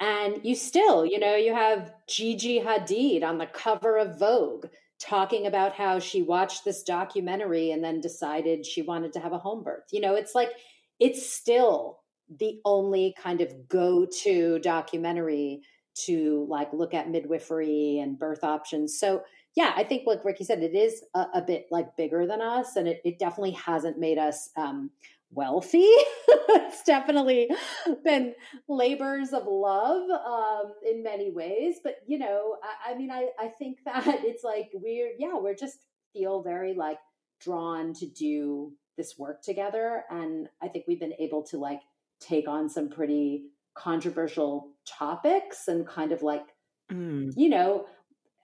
and 0.00 0.40
you 0.42 0.54
still, 0.54 1.06
you 1.06 1.18
know, 1.18 1.36
you 1.36 1.54
have 1.54 1.92
Gigi 2.06 2.60
Hadid 2.60 3.22
on 3.22 3.38
the 3.38 3.46
cover 3.46 3.96
of 3.96 4.18
Vogue 4.18 4.66
talking 4.98 5.46
about 5.46 5.74
how 5.74 5.98
she 5.98 6.22
watched 6.22 6.64
this 6.64 6.82
documentary 6.82 7.70
and 7.70 7.84
then 7.84 8.00
decided 8.00 8.64
she 8.64 8.82
wanted 8.82 9.12
to 9.12 9.20
have 9.20 9.32
a 9.32 9.38
home 9.38 9.62
birth. 9.62 9.84
You 9.92 10.00
know, 10.00 10.14
it's 10.14 10.34
like 10.34 10.50
it's 10.98 11.30
still 11.30 12.00
the 12.28 12.60
only 12.64 13.14
kind 13.22 13.40
of 13.40 13.68
go-to 13.68 14.58
documentary 14.58 15.60
to 15.94 16.46
like 16.50 16.72
look 16.72 16.92
at 16.92 17.10
midwifery 17.10 17.98
and 17.98 18.18
birth 18.18 18.42
options. 18.42 18.98
So 18.98 19.22
yeah, 19.54 19.72
I 19.74 19.84
think 19.84 20.06
like 20.06 20.24
Ricki 20.24 20.44
said, 20.44 20.62
it 20.62 20.74
is 20.74 21.02
a, 21.14 21.26
a 21.34 21.42
bit 21.42 21.66
like 21.70 21.96
bigger 21.96 22.26
than 22.26 22.42
us, 22.42 22.76
and 22.76 22.86
it, 22.86 23.00
it 23.04 23.18
definitely 23.18 23.52
hasn't 23.52 23.98
made 23.98 24.18
us 24.18 24.50
um, 24.56 24.90
wealthy. 25.30 25.88
it's 26.28 26.82
definitely 26.82 27.48
been 28.04 28.34
labors 28.68 29.32
of 29.32 29.44
love 29.46 30.08
um, 30.10 30.72
in 30.88 31.02
many 31.02 31.30
ways. 31.30 31.76
But 31.82 31.96
you 32.06 32.18
know, 32.18 32.56
I, 32.62 32.92
I 32.92 32.96
mean, 32.96 33.10
I, 33.10 33.28
I 33.38 33.48
think 33.48 33.78
that 33.84 34.06
it's 34.24 34.44
like 34.44 34.70
we're 34.74 35.12
yeah, 35.18 35.34
we're 35.34 35.54
just 35.54 35.78
feel 36.12 36.42
very 36.42 36.74
like 36.74 36.98
drawn 37.40 37.92
to 37.94 38.06
do 38.06 38.72
this 38.96 39.18
work 39.18 39.42
together, 39.42 40.04
and 40.10 40.48
I 40.62 40.68
think 40.68 40.86
we've 40.88 41.00
been 41.00 41.12
able 41.18 41.42
to 41.48 41.58
like 41.58 41.80
take 42.20 42.48
on 42.48 42.68
some 42.70 42.88
pretty 42.88 43.44
controversial 43.74 44.72
topics 44.86 45.68
and 45.68 45.86
kind 45.86 46.12
of 46.12 46.22
like 46.22 46.46
Mm. 46.92 47.32
you 47.36 47.48
know 47.48 47.86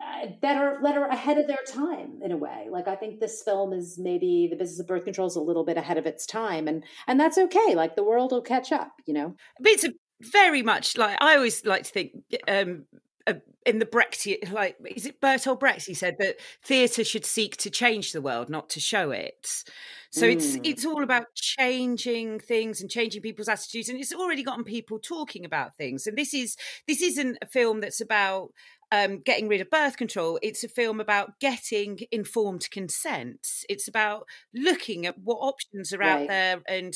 uh, 0.03 0.27
that 0.41 0.57
are 0.57 1.07
ahead 1.07 1.39
of 1.39 1.47
their 1.47 1.63
time 1.67 2.21
in 2.23 2.33
a 2.33 2.37
way. 2.37 2.67
Like 2.71 2.89
I 2.89 2.97
think 2.97 3.21
this 3.21 3.43
film 3.43 3.73
is 3.73 3.99
maybe 3.99 4.49
the 4.51 4.57
business 4.57 4.81
of 4.81 4.87
birth 4.87 5.05
control 5.05 5.29
is 5.29 5.37
a 5.37 5.41
little 5.41 5.65
bit 5.65 5.77
ahead 5.77 5.99
of 5.99 6.07
its 6.07 6.27
time, 6.27 6.67
and 6.67 6.83
and 7.07 7.21
that's 7.21 7.39
okay. 7.39 7.75
Like 7.75 7.95
the 7.97 8.05
world 8.05 8.33
will 8.33 8.43
catch 8.43 8.73
up. 8.73 8.93
You 9.07 9.15
know. 9.15 9.37
But 9.61 9.73
it's 9.73 9.85
a 9.85 9.93
very 10.21 10.63
much 10.63 10.97
like 10.97 11.17
I 11.21 11.37
always 11.37 11.65
like 11.65 11.85
to 11.85 11.91
think 11.91 12.13
um, 12.49 12.85
uh, 13.27 13.35
in 13.67 13.79
the 13.79 13.87
Brexit, 13.87 14.51
like 14.53 14.77
is 14.85 15.07
it 15.07 15.21
Bertolt 15.21 15.61
Brecht? 15.61 15.87
He 15.87 15.95
said 15.95 16.17
that 16.19 16.37
theatre 16.65 17.05
should 17.05 17.25
seek 17.25 17.57
to 17.59 17.71
change 17.71 18.13
the 18.13 18.23
world, 18.23 18.49
not 18.49 18.69
to 18.71 18.81
show 18.81 19.11
it. 19.13 19.65
So 20.11 20.27
it's 20.27 20.57
Mm. 20.57 20.61
it's 20.65 20.85
all 20.85 21.03
about 21.03 21.27
changing 21.35 22.39
things 22.41 22.81
and 22.81 22.91
changing 22.91 23.23
people's 23.23 23.49
attitudes, 23.49 23.89
and 23.89 23.99
it's 23.99 24.13
already 24.13 24.43
gotten 24.43 24.65
people 24.65 24.99
talking 24.99 25.45
about 25.45 25.77
things. 25.77 26.07
And 26.07 26.19
this 26.19 26.35
is 26.35 26.57
this 26.87 27.01
isn't 27.01 27.39
a 27.41 27.47
film 27.47 27.81
that's 27.81 28.01
about 28.01 28.51
um, 28.93 29.21
getting 29.25 29.49
rid 29.49 29.63
of 29.63 29.71
birth 29.71 29.97
control. 29.97 30.39
It's 30.43 30.63
a 30.63 30.69
film 30.69 31.01
about 31.01 31.41
getting 31.41 32.01
informed 32.13 32.71
consent. 32.71 33.47
It's 33.69 33.89
about 33.89 34.27
looking 34.55 35.07
at 35.07 35.19
what 35.19 35.37
options 35.37 35.95
are 35.95 36.03
out 36.03 36.29
there 36.29 36.61
and 36.69 36.95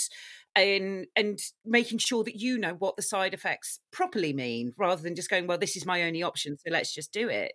and 0.54 1.06
and 1.16 1.38
making 1.64 1.98
sure 1.98 2.22
that 2.22 2.36
you 2.36 2.58
know 2.58 2.74
what 2.74 2.96
the 2.96 3.02
side 3.02 3.32
effects 3.32 3.80
properly 3.90 4.34
mean, 4.34 4.74
rather 4.76 5.02
than 5.02 5.16
just 5.16 5.30
going, 5.30 5.46
well, 5.46 5.58
this 5.58 5.74
is 5.74 5.86
my 5.86 6.02
only 6.02 6.22
option, 6.22 6.58
so 6.58 6.70
let's 6.70 6.94
just 6.94 7.12
do 7.12 7.30
it. 7.30 7.54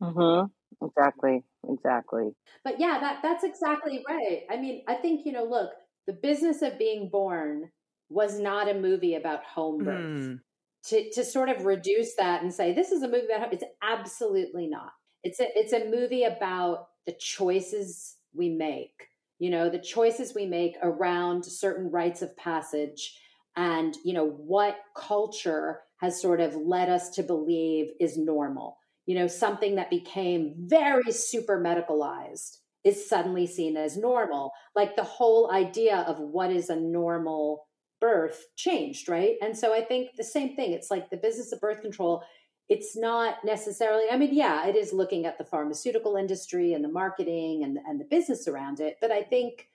Mm-hmm. 0.00 0.46
Exactly. 0.86 1.42
Exactly. 1.68 2.30
But 2.64 2.78
yeah, 2.78 2.98
that 3.00 3.18
that's 3.20 3.42
exactly 3.42 4.04
right. 4.08 4.42
I 4.48 4.58
mean, 4.58 4.84
I 4.86 4.94
think 4.94 5.26
you 5.26 5.32
know, 5.32 5.44
look, 5.44 5.70
the 6.06 6.12
business 6.12 6.62
of 6.62 6.78
being 6.78 7.08
born 7.10 7.70
was 8.08 8.38
not 8.38 8.68
a 8.68 8.74
movie 8.74 9.16
about 9.16 9.42
home 9.44 9.84
birth. 9.84 9.98
Mm. 9.98 10.40
To 10.88 11.10
to 11.12 11.24
sort 11.24 11.48
of 11.48 11.64
reduce 11.64 12.14
that 12.16 12.42
and 12.42 12.52
say 12.52 12.72
this 12.72 12.90
is 12.92 13.02
a 13.02 13.08
movie 13.08 13.32
about 13.34 13.52
it's 13.52 13.64
absolutely 13.82 14.66
not. 14.66 14.92
It's 15.22 15.40
a 15.40 15.46
it's 15.54 15.72
a 15.72 15.90
movie 15.90 16.24
about 16.24 16.86
the 17.06 17.12
choices 17.18 18.16
we 18.34 18.48
make 18.48 19.10
you 19.40 19.50
know 19.50 19.68
the 19.68 19.78
choices 19.78 20.34
we 20.34 20.46
make 20.46 20.76
around 20.82 21.44
certain 21.44 21.90
rites 21.90 22.22
of 22.22 22.36
passage 22.36 23.18
and 23.56 23.96
you 24.04 24.12
know 24.12 24.28
what 24.28 24.76
culture 24.96 25.80
has 25.96 26.20
sort 26.20 26.40
of 26.40 26.54
led 26.54 26.88
us 26.88 27.10
to 27.10 27.22
believe 27.22 27.90
is 27.98 28.16
normal. 28.16 28.76
You 29.06 29.16
know 29.16 29.26
something 29.26 29.74
that 29.74 29.90
became 29.90 30.54
very 30.56 31.10
super 31.10 31.60
medicalized 31.60 32.58
is 32.84 33.08
suddenly 33.08 33.46
seen 33.46 33.76
as 33.76 33.96
normal. 33.96 34.52
Like 34.76 34.94
the 34.94 35.02
whole 35.02 35.50
idea 35.50 36.04
of 36.06 36.18
what 36.20 36.50
is 36.50 36.70
a 36.70 36.76
normal 36.76 37.66
birth 38.00 38.46
changed, 38.56 39.08
right? 39.08 39.36
And 39.42 39.56
so 39.56 39.74
I 39.74 39.82
think 39.82 40.16
the 40.16 40.24
same 40.24 40.56
thing. 40.56 40.72
It's 40.72 40.90
like 40.90 41.10
the 41.10 41.16
business 41.16 41.52
of 41.52 41.60
birth 41.60 41.82
control. 41.82 42.22
It's 42.68 42.96
not 42.96 43.44
necessarily, 43.44 44.04
I 44.10 44.16
mean, 44.16 44.32
yeah, 44.32 44.66
it 44.66 44.76
is 44.76 44.92
looking 44.92 45.26
at 45.26 45.38
the 45.38 45.44
pharmaceutical 45.44 46.16
industry 46.16 46.72
and 46.72 46.84
the 46.84 46.88
marketing 46.88 47.64
and, 47.64 47.78
and 47.86 48.00
the 48.00 48.04
business 48.04 48.46
around 48.46 48.80
it. 48.80 48.98
But 49.00 49.10
I 49.10 49.22
think 49.22 49.68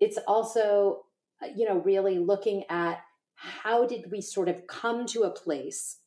it's 0.00 0.18
also, 0.26 1.04
uh, 1.42 1.48
you 1.54 1.68
know, 1.68 1.78
really 1.78 2.18
looking 2.18 2.64
at 2.70 3.00
how 3.34 3.86
did 3.86 4.10
we 4.10 4.20
sort 4.20 4.48
of 4.48 4.66
come 4.66 5.06
to 5.06 5.24
a 5.24 5.30
place 5.30 5.98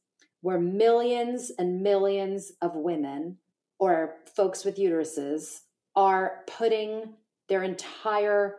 where 0.41 0.59
millions 0.59 1.51
and 1.59 1.81
millions 1.81 2.53
of 2.61 2.75
women 2.75 3.37
or 3.77 4.15
folks 4.35 4.63
with 4.63 4.77
uteruses 4.77 5.61
are 5.95 6.43
putting 6.47 7.13
their 7.49 7.63
entire 7.63 8.55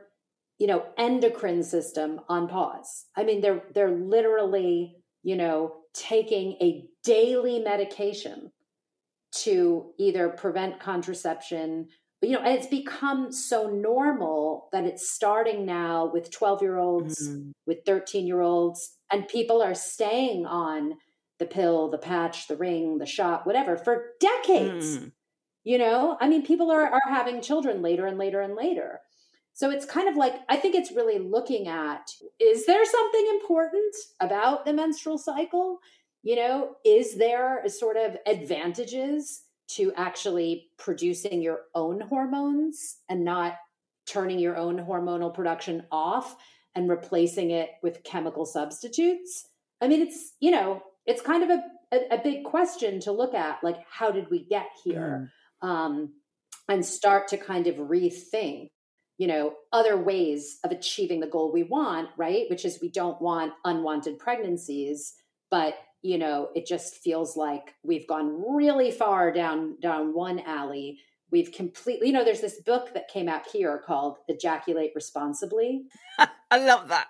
you 0.60 0.66
know 0.68 0.84
endocrine 0.98 1.62
system 1.64 2.20
on 2.28 2.46
pause 2.46 3.06
i 3.16 3.24
mean 3.24 3.40
they're 3.40 3.62
they're 3.74 3.90
literally 4.16 4.96
you 5.24 5.36
know 5.36 5.74
taking 5.94 6.52
a 6.62 6.84
daily 7.04 7.58
medication 7.58 8.52
to 9.32 9.92
either 9.98 10.28
prevent 10.28 10.80
contraception 10.80 11.88
you 12.22 12.32
know 12.32 12.40
and 12.40 12.56
it's 12.58 12.66
become 12.66 13.32
so 13.32 13.68
normal 13.70 14.68
that 14.72 14.84
it's 14.84 15.10
starting 15.10 15.64
now 15.64 16.10
with 16.12 16.30
12 16.30 16.62
year 16.62 16.76
olds 16.78 17.28
Mm. 17.28 17.52
with 17.66 17.78
13 17.86 18.26
year 18.26 18.40
olds 18.40 18.96
and 19.10 19.26
people 19.28 19.62
are 19.62 19.74
staying 19.74 20.46
on 20.46 20.94
the 21.38 21.46
pill 21.46 21.90
the 21.90 21.98
patch 21.98 22.48
the 22.48 22.56
ring 22.56 22.98
the 22.98 23.06
shot 23.06 23.46
whatever 23.46 23.76
for 23.76 24.12
decades 24.20 24.98
Mm. 24.98 25.12
you 25.64 25.78
know 25.78 26.16
i 26.20 26.28
mean 26.28 26.42
people 26.44 26.70
are 26.70 26.86
are 26.86 27.08
having 27.08 27.40
children 27.40 27.82
later 27.82 28.06
and 28.06 28.18
later 28.18 28.40
and 28.40 28.54
later 28.56 29.00
so 29.60 29.70
it's 29.70 29.84
kind 29.84 30.08
of 30.08 30.16
like 30.16 30.36
i 30.48 30.56
think 30.56 30.74
it's 30.74 30.90
really 30.92 31.18
looking 31.18 31.68
at 31.68 32.10
is 32.40 32.64
there 32.64 32.84
something 32.84 33.26
important 33.32 33.94
about 34.20 34.64
the 34.64 34.72
menstrual 34.72 35.18
cycle 35.18 35.78
you 36.22 36.34
know 36.34 36.76
is 36.84 37.16
there 37.16 37.62
sort 37.68 37.98
of 37.98 38.16
advantages 38.26 39.42
to 39.68 39.92
actually 39.96 40.70
producing 40.78 41.42
your 41.42 41.60
own 41.74 42.00
hormones 42.00 42.96
and 43.10 43.22
not 43.22 43.54
turning 44.06 44.38
your 44.38 44.56
own 44.56 44.78
hormonal 44.78 45.32
production 45.32 45.84
off 45.92 46.36
and 46.74 46.88
replacing 46.90 47.50
it 47.50 47.70
with 47.82 48.02
chemical 48.02 48.44
substitutes. 48.44 49.46
I 49.80 49.88
mean, 49.88 50.02
it's, 50.02 50.34
you 50.40 50.50
know, 50.50 50.82
it's 51.06 51.22
kind 51.22 51.44
of 51.44 51.50
a, 51.50 51.62
a, 51.92 52.14
a 52.16 52.22
big 52.22 52.44
question 52.44 53.00
to 53.00 53.12
look 53.12 53.34
at 53.34 53.62
like, 53.62 53.76
how 53.88 54.10
did 54.10 54.30
we 54.30 54.44
get 54.44 54.66
here? 54.82 55.30
Um, 55.62 56.14
and 56.68 56.84
start 56.84 57.28
to 57.28 57.36
kind 57.36 57.66
of 57.66 57.76
rethink 57.76 58.70
you 59.20 59.26
know 59.28 59.54
other 59.72 59.96
ways 59.96 60.58
of 60.64 60.72
achieving 60.72 61.20
the 61.20 61.26
goal 61.26 61.52
we 61.52 61.62
want 61.62 62.08
right 62.16 62.46
which 62.50 62.64
is 62.64 62.80
we 62.80 62.90
don't 62.90 63.20
want 63.20 63.52
unwanted 63.64 64.18
pregnancies 64.18 65.14
but 65.50 65.74
you 66.02 66.18
know 66.18 66.48
it 66.54 66.66
just 66.66 66.96
feels 66.96 67.36
like 67.36 67.74
we've 67.84 68.08
gone 68.08 68.42
really 68.56 68.90
far 68.90 69.30
down 69.30 69.76
down 69.80 70.14
one 70.14 70.40
alley 70.40 70.98
we've 71.30 71.52
completely 71.52 72.06
you 72.08 72.12
know 72.12 72.24
there's 72.24 72.40
this 72.40 72.62
book 72.62 72.94
that 72.94 73.08
came 73.08 73.28
out 73.28 73.46
here 73.52 73.82
called 73.86 74.16
ejaculate 74.28 74.92
responsibly 74.94 75.84
I 76.50 76.58
love 76.58 76.88
that. 76.88 77.08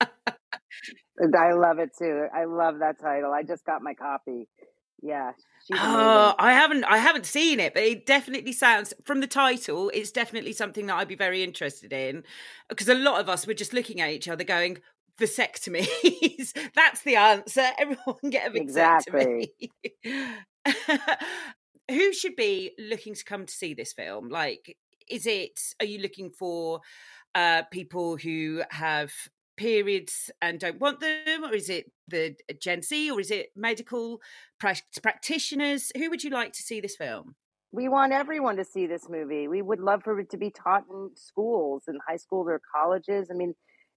I 1.38 1.52
love 1.52 1.78
it 1.78 1.90
too. 1.98 2.26
I 2.34 2.44
love 2.44 2.80
that 2.80 3.00
title. 3.00 3.32
I 3.32 3.42
just 3.42 3.64
got 3.64 3.82
my 3.82 3.94
copy. 3.94 4.48
Yeah, 5.02 5.32
Oh. 5.72 6.34
I 6.38 6.52
haven't 6.52 6.84
I 6.84 6.98
haven't 6.98 7.26
seen 7.26 7.60
it, 7.60 7.74
but 7.74 7.82
it 7.82 8.06
definitely 8.06 8.52
sounds 8.52 8.92
from 9.04 9.20
the 9.20 9.26
title, 9.26 9.90
it's 9.94 10.10
definitely 10.10 10.52
something 10.52 10.86
that 10.86 10.96
I'd 10.96 11.08
be 11.08 11.14
very 11.14 11.42
interested 11.42 11.92
in. 11.92 12.24
Because 12.68 12.88
a 12.88 12.94
lot 12.94 13.20
of 13.20 13.28
us 13.28 13.46
were 13.46 13.54
just 13.54 13.72
looking 13.72 14.00
at 14.00 14.10
each 14.10 14.28
other 14.28 14.44
going, 14.44 14.78
vasectomies. 15.20 16.52
That's 16.74 17.02
the 17.02 17.16
answer. 17.16 17.68
Everyone 17.78 18.30
get 18.30 18.48
a 18.48 18.50
vasectomy. 18.50 19.48
Who 21.90 22.12
should 22.12 22.36
be 22.36 22.72
looking 22.78 23.14
to 23.14 23.24
come 23.24 23.46
to 23.46 23.52
see 23.52 23.74
this 23.74 23.92
film? 23.92 24.28
Like, 24.28 24.76
is 25.08 25.26
it 25.26 25.60
are 25.80 25.86
you 25.86 25.98
looking 25.98 26.30
for 26.30 26.80
uh 27.34 27.62
people 27.70 28.16
who 28.16 28.62
have 28.70 29.12
periods 29.62 30.30
and 30.40 30.58
don't 30.58 30.80
want 30.80 31.00
them, 31.00 31.44
or 31.44 31.54
is 31.54 31.68
it 31.68 31.92
the 32.08 32.34
uh, 32.50 32.54
Gen 32.60 32.82
Z, 32.82 33.10
or 33.10 33.20
is 33.20 33.30
it 33.30 33.50
medical 33.56 34.20
prac- 34.58 34.82
practitioners? 35.02 35.92
Who 35.96 36.10
would 36.10 36.24
you 36.24 36.30
like 36.30 36.52
to 36.54 36.62
see 36.62 36.80
this 36.80 36.96
film? 36.96 37.36
we 37.72 37.88
want 37.88 38.12
everyone 38.12 38.56
to 38.56 38.64
see 38.64 38.86
this 38.86 39.08
movie. 39.08 39.48
We 39.48 39.62
would 39.62 39.80
love 39.80 40.02
for 40.04 40.20
it 40.20 40.30
to 40.30 40.36
be 40.36 40.50
taught 40.50 40.84
in 40.90 41.10
schools 41.16 41.84
and 41.86 41.98
high 42.06 42.18
schools 42.18 42.46
or 42.48 42.60
colleges. 42.76 43.28
I 43.30 43.34
mean, 43.34 43.54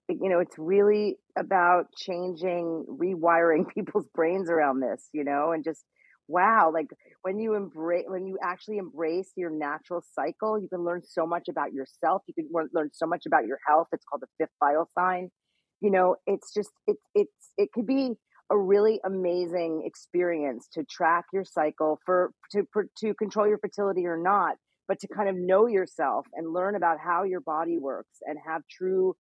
you 0.08 0.30
know, 0.30 0.40
it's 0.40 0.58
really 0.58 1.16
about 1.38 1.88
changing, 1.94 2.86
rewiring 2.88 3.68
people's 3.74 4.08
brains 4.14 4.48
around 4.48 4.80
this, 4.80 5.08
you 5.12 5.24
know, 5.24 5.52
and 5.52 5.62
just 5.62 5.84
wow, 6.28 6.72
like 6.72 6.86
when 7.22 7.38
you 7.38 7.54
embrace, 7.54 8.06
when 8.08 8.26
you 8.26 8.38
actually 8.42 8.78
embrace 8.78 9.30
your 9.36 9.50
natural 9.50 10.02
cycle, 10.14 10.58
you 10.58 10.68
can 10.68 10.82
learn 10.82 11.02
so 11.04 11.26
much 11.26 11.46
about 11.48 11.72
yourself. 11.72 12.22
You 12.26 12.34
can 12.34 12.48
learn 12.72 12.90
so 12.92 13.06
much 13.06 13.24
about 13.26 13.46
your 13.46 13.58
health. 13.68 13.88
It's 13.92 14.04
called 14.04 14.22
the 14.22 14.28
fifth 14.38 14.54
vital 14.58 14.88
sign. 14.98 15.30
You 15.80 15.90
know, 15.90 16.16
it's 16.26 16.52
just, 16.52 16.70
it's, 16.86 17.02
it's, 17.14 17.50
it 17.56 17.72
could 17.72 17.86
be 17.86 18.14
a 18.50 18.56
really 18.56 19.00
amazing 19.04 19.82
experience 19.84 20.68
to 20.72 20.84
track 20.84 21.24
your 21.32 21.44
cycle 21.44 21.98
for 22.04 22.30
to 22.52 22.66
to 22.98 23.14
control 23.14 23.46
your 23.48 23.58
fertility 23.58 24.06
or 24.06 24.16
not 24.16 24.56
but 24.88 25.00
to 25.00 25.08
kind 25.08 25.28
of 25.28 25.34
know 25.34 25.66
yourself 25.66 26.26
and 26.34 26.52
learn 26.52 26.76
about 26.76 26.98
how 27.00 27.24
your 27.24 27.40
body 27.40 27.76
works 27.78 28.18
and 28.22 28.38
have 28.46 28.62
true 28.70 29.16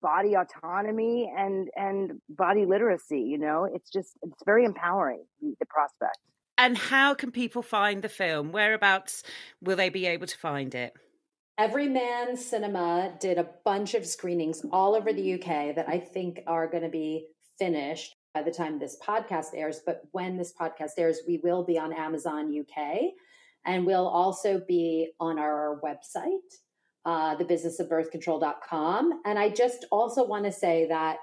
body 0.00 0.34
autonomy 0.34 1.30
and 1.36 1.68
and 1.74 2.12
body 2.28 2.64
literacy 2.64 3.20
you 3.20 3.38
know 3.38 3.66
it's 3.74 3.90
just 3.90 4.12
it's 4.22 4.42
very 4.46 4.64
empowering 4.64 5.24
the 5.42 5.66
prospect 5.66 6.18
And 6.58 6.76
how 6.76 7.14
can 7.14 7.30
people 7.30 7.62
find 7.62 8.02
the 8.02 8.10
film? 8.10 8.52
Whereabouts 8.52 9.22
will 9.62 9.76
they 9.76 9.88
be 9.88 10.04
able 10.04 10.26
to 10.26 10.36
find 10.36 10.74
it? 10.74 10.92
Everyman 11.60 12.38
Cinema 12.38 13.12
did 13.20 13.36
a 13.36 13.50
bunch 13.66 13.92
of 13.92 14.06
screenings 14.06 14.64
all 14.72 14.94
over 14.94 15.12
the 15.12 15.34
UK 15.34 15.76
that 15.76 15.84
I 15.86 15.98
think 15.98 16.40
are 16.46 16.66
going 16.66 16.84
to 16.84 16.88
be 16.88 17.26
finished 17.58 18.16
by 18.32 18.40
the 18.40 18.50
time 18.50 18.78
this 18.78 18.96
podcast 19.06 19.48
airs. 19.54 19.82
But 19.84 20.00
when 20.12 20.38
this 20.38 20.54
podcast 20.58 20.92
airs, 20.96 21.18
we 21.28 21.38
will 21.44 21.62
be 21.62 21.78
on 21.78 21.92
Amazon 21.92 22.58
UK 22.58 23.12
and 23.66 23.84
we'll 23.84 24.08
also 24.08 24.62
be 24.66 25.10
on 25.20 25.38
our 25.38 25.78
website, 25.84 26.38
uh, 27.04 27.36
thebusinessofbirthcontrol.com. 27.36 29.20
And 29.26 29.38
I 29.38 29.50
just 29.50 29.84
also 29.92 30.26
want 30.26 30.46
to 30.46 30.52
say 30.52 30.86
that 30.88 31.18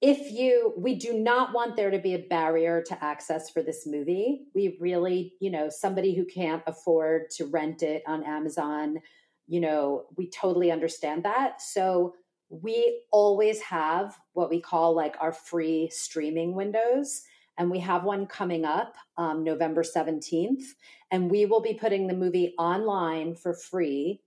if 0.00 0.32
you 0.32 0.74
we 0.76 0.96
do 0.96 1.14
not 1.14 1.54
want 1.54 1.76
there 1.76 1.92
to 1.92 2.00
be 2.00 2.14
a 2.14 2.26
barrier 2.28 2.82
to 2.82 3.04
access 3.04 3.48
for 3.48 3.62
this 3.62 3.86
movie 3.86 4.42
we 4.52 4.76
really 4.80 5.32
you 5.40 5.50
know 5.50 5.68
somebody 5.70 6.14
who 6.14 6.26
can't 6.26 6.62
afford 6.66 7.30
to 7.30 7.46
rent 7.46 7.82
it 7.82 8.02
on 8.06 8.24
amazon 8.24 8.98
you 9.46 9.60
know 9.60 10.04
we 10.16 10.28
totally 10.28 10.70
understand 10.70 11.24
that. 11.24 11.60
So 11.60 12.14
we 12.50 13.02
always 13.10 13.60
have 13.62 14.16
what 14.32 14.50
we 14.50 14.60
call 14.60 14.94
like 14.94 15.16
our 15.20 15.32
free 15.32 15.88
streaming 15.92 16.54
windows 16.54 17.22
and 17.56 17.70
we 17.70 17.78
have 17.80 18.04
one 18.04 18.26
coming 18.26 18.64
up 18.64 18.94
um, 19.16 19.42
november 19.42 19.82
17th 19.82 20.62
and 21.10 21.30
we 21.30 21.46
will 21.46 21.62
be 21.62 21.74
putting 21.74 22.06
the 22.06 22.14
movie 22.14 22.54
online 22.58 23.34
for 23.34 23.54
free 23.54 24.20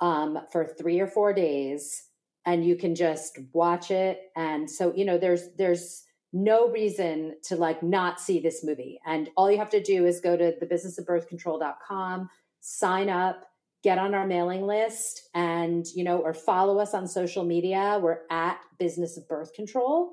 um, 0.00 0.38
for 0.52 0.64
three 0.64 1.00
or 1.00 1.06
four 1.06 1.32
days 1.32 2.04
and 2.44 2.64
you 2.64 2.76
can 2.76 2.94
just 2.94 3.38
watch 3.52 3.90
it 3.90 4.30
and 4.36 4.70
so 4.70 4.92
you 4.94 5.04
know 5.04 5.18
there's 5.18 5.48
there's 5.56 6.04
no 6.32 6.68
reason 6.70 7.36
to 7.42 7.56
like 7.56 7.82
not 7.82 8.20
see 8.20 8.40
this 8.40 8.64
movie. 8.64 8.98
And 9.04 9.28
all 9.36 9.50
you 9.50 9.58
have 9.58 9.70
to 9.70 9.82
do 9.82 10.06
is 10.06 10.20
go 10.20 10.36
to 10.36 10.52
thebusinessofbirthcontrol.com 10.58 12.30
sign 12.64 13.10
up 13.10 13.44
get 13.82 13.98
on 13.98 14.14
our 14.14 14.26
mailing 14.26 14.66
list 14.66 15.28
and 15.34 15.86
you 15.94 16.04
know 16.04 16.18
or 16.18 16.34
follow 16.34 16.78
us 16.78 16.94
on 16.94 17.06
social 17.06 17.44
media 17.44 17.98
we're 18.02 18.20
at 18.30 18.60
business 18.78 19.16
of 19.16 19.28
birth 19.28 19.52
control 19.54 20.12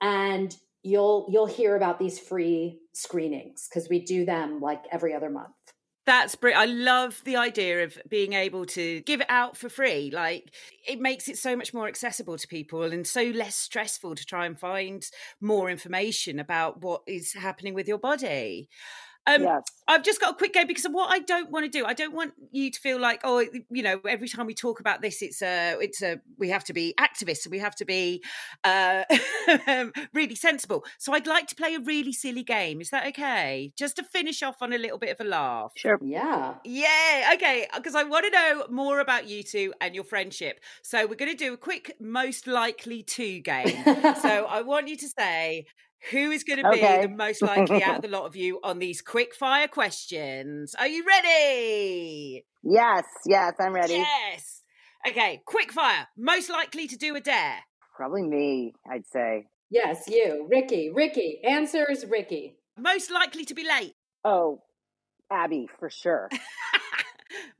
and 0.00 0.56
you'll 0.82 1.26
you'll 1.30 1.46
hear 1.46 1.76
about 1.76 1.98
these 1.98 2.18
free 2.18 2.80
screenings 2.92 3.68
because 3.68 3.88
we 3.88 4.00
do 4.00 4.24
them 4.24 4.60
like 4.60 4.82
every 4.92 5.14
other 5.14 5.30
month 5.30 5.54
That's 6.06 6.34
brilliant. 6.36 6.62
I 6.62 6.72
love 6.72 7.20
the 7.24 7.36
idea 7.36 7.84
of 7.84 7.98
being 8.08 8.32
able 8.32 8.64
to 8.66 9.02
give 9.02 9.20
it 9.20 9.26
out 9.28 9.58
for 9.58 9.68
free. 9.68 10.10
Like 10.10 10.54
it 10.86 10.98
makes 11.00 11.28
it 11.28 11.36
so 11.36 11.54
much 11.54 11.74
more 11.74 11.86
accessible 11.86 12.38
to 12.38 12.48
people 12.48 12.84
and 12.84 13.06
so 13.06 13.24
less 13.24 13.56
stressful 13.56 14.14
to 14.14 14.24
try 14.24 14.46
and 14.46 14.58
find 14.58 15.04
more 15.40 15.68
information 15.68 16.38
about 16.38 16.82
what 16.82 17.02
is 17.06 17.34
happening 17.34 17.74
with 17.74 17.86
your 17.86 17.98
body. 17.98 18.70
Um, 19.28 19.42
yes 19.42 19.62
I've 19.88 20.02
just 20.02 20.20
got 20.20 20.34
a 20.34 20.36
quick 20.36 20.52
go 20.52 20.66
because 20.66 20.84
of 20.84 20.92
what 20.92 21.10
I 21.10 21.18
don't 21.20 21.50
want 21.50 21.64
to 21.64 21.70
do. 21.70 21.86
I 21.86 21.94
don't 21.94 22.12
want 22.12 22.34
you 22.52 22.70
to 22.70 22.78
feel 22.78 23.00
like, 23.00 23.22
oh, 23.24 23.42
you 23.70 23.82
know, 23.82 24.00
every 24.06 24.28
time 24.28 24.44
we 24.44 24.52
talk 24.52 24.80
about 24.80 25.00
this, 25.00 25.22
it's 25.22 25.40
a, 25.40 25.78
it's 25.80 26.02
a, 26.02 26.20
we 26.38 26.50
have 26.50 26.62
to 26.64 26.74
be 26.74 26.92
activists 27.00 27.46
and 27.46 27.52
we 27.52 27.58
have 27.58 27.74
to 27.76 27.86
be 27.86 28.22
uh, 28.64 29.04
really 30.12 30.34
sensible. 30.34 30.84
So 30.98 31.14
I'd 31.14 31.26
like 31.26 31.46
to 31.48 31.54
play 31.54 31.74
a 31.74 31.80
really 31.80 32.12
silly 32.12 32.42
game. 32.42 32.82
Is 32.82 32.90
that 32.90 33.06
okay? 33.06 33.72
Just 33.78 33.96
to 33.96 34.04
finish 34.04 34.42
off 34.42 34.56
on 34.60 34.74
a 34.74 34.78
little 34.78 34.98
bit 34.98 35.08
of 35.18 35.26
a 35.26 35.28
laugh. 35.28 35.72
sure 35.74 35.98
yeah 36.02 36.56
Yeah, 36.64 37.30
okay, 37.34 37.66
because 37.74 37.94
I 37.94 38.04
want 38.04 38.26
to 38.26 38.30
know 38.30 38.66
more 38.68 39.00
about 39.00 39.26
you 39.26 39.42
two 39.42 39.72
and 39.80 39.94
your 39.94 40.04
friendship. 40.04 40.60
So 40.82 41.06
we're 41.06 41.14
going 41.14 41.32
to 41.32 41.36
do 41.36 41.54
a 41.54 41.56
quick 41.56 41.96
most 41.98 42.46
likely 42.46 43.04
to 43.04 43.40
game. 43.40 43.84
so 44.20 44.46
I 44.50 44.60
want 44.60 44.88
you 44.88 44.98
to 44.98 45.08
say 45.08 45.64
who 46.10 46.30
is 46.30 46.44
going 46.44 46.62
to 46.62 46.70
be 46.70 46.78
Okay. 46.78 47.02
the 47.02 47.08
most 47.08 47.42
likely 47.42 47.82
out 47.82 47.96
of 47.96 48.02
the 48.02 48.08
lot 48.08 48.24
of 48.26 48.36
you 48.36 48.60
on 48.62 48.78
these 48.78 49.00
quick 49.02 49.34
fire 49.34 49.68
questions. 49.68 50.74
Are 50.78 50.86
you 50.88 51.04
ready? 51.06 52.44
yes 52.64 53.04
yes 53.26 53.54
i'm 53.60 53.72
ready 53.72 53.94
Yes. 53.94 54.62
Okay, 55.08 55.40
quick 55.46 55.70
fire. 55.72 56.08
Most 56.16 56.50
likely 56.50 56.88
to 56.88 56.96
do 56.96 57.14
a 57.14 57.20
dare. 57.20 57.58
probably 57.96 58.22
me 58.22 58.72
i'd 58.92 59.06
say 59.06 59.46
yes 59.70 60.04
you 60.08 60.48
ricki 60.52 60.90
ricki 60.94 61.38
answer 61.44 61.84
is 61.90 62.04
ricki 62.04 62.54
Most 62.76 63.10
likely 63.10 63.44
to 63.44 63.54
be 63.54 63.64
late. 63.64 63.94
oh 64.24 64.60
abby 65.30 65.68
for 65.78 65.88
sure 65.90 66.28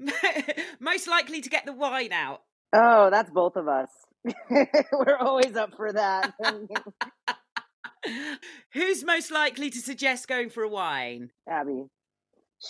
most 0.81 1.07
likely 1.09 1.40
to 1.40 1.48
get 1.51 1.64
the 1.66 1.72
wine 1.72 2.12
out. 2.12 2.40
oh 2.72 3.11
that's 3.11 3.31
both 3.31 3.57
of 3.57 3.68
us 3.68 3.90
we're 4.51 5.16
always 5.20 5.57
up 5.57 5.74
for 5.77 5.92
that 5.92 6.35
Who's 8.72 9.04
most 9.04 9.30
likely 9.30 9.70
to 9.70 9.78
suggest 9.80 10.28
going 10.28 10.50
for 10.50 10.62
a 10.62 10.68
wine? 10.68 11.30
Abby. 11.48 11.84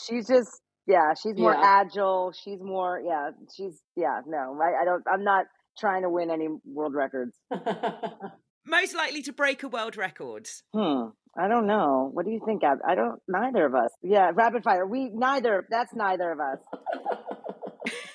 She's 0.06 0.26
just 0.28 0.60
yeah, 0.86 1.14
she's 1.14 1.36
more 1.36 1.52
Yeah. 1.54 1.82
agile. 1.86 2.32
She's 2.32 2.60
more 2.60 3.00
yeah, 3.04 3.30
she's 3.54 3.80
yeah, 3.96 4.20
no, 4.26 4.54
right? 4.54 4.74
I 4.80 4.84
don't 4.84 5.02
I'm 5.10 5.24
not 5.24 5.46
trying 5.78 6.02
to 6.02 6.10
win 6.10 6.30
any 6.30 6.48
world 6.64 6.94
records. 6.94 7.36
Most 8.66 8.94
likely 8.94 9.22
to 9.22 9.32
break 9.32 9.62
a 9.62 9.68
world 9.68 9.96
record. 9.96 10.48
Hmm. 10.74 11.06
I 11.38 11.46
don't 11.48 11.66
know. 11.66 12.10
What 12.12 12.26
do 12.26 12.32
you 12.32 12.40
think, 12.44 12.64
Ab? 12.64 12.78
I 12.86 12.94
don't 12.94 13.20
neither 13.28 13.64
of 13.64 13.74
us. 13.74 13.90
Yeah, 14.02 14.30
rapid 14.34 14.64
fire. 14.64 14.84
We 14.86 15.10
neither 15.14 15.66
that's 15.70 15.94
neither 15.94 16.32
of 16.32 16.40
us. 16.40 16.58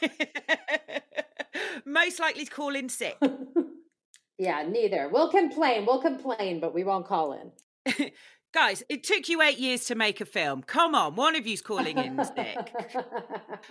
most 1.86 2.19
likely 2.19 2.45
to 2.45 2.52
call 2.52 2.76
in 2.76 2.89
sick. 2.89 3.17
Yeah, 4.43 4.63
neither. 4.67 5.08
We'll 5.10 5.29
complain. 5.29 5.86
We'll 5.86 6.01
complain, 6.01 6.60
but 6.60 6.73
we 6.73 6.84
won't 6.84 7.08
call 7.08 7.32
in. 7.32 8.12
Guys, 8.53 8.84
it 8.89 9.03
took 9.06 9.29
you 9.29 9.41
eight 9.41 9.58
years 9.58 9.86
to 9.86 9.95
make 9.95 10.19
a 10.19 10.25
film. 10.25 10.63
Come 10.63 10.93
on, 10.95 11.15
one 11.15 11.36
of 11.38 11.47
you's 11.47 11.62
calling 11.62 11.97
in 11.97 12.21
sick. 12.25 12.73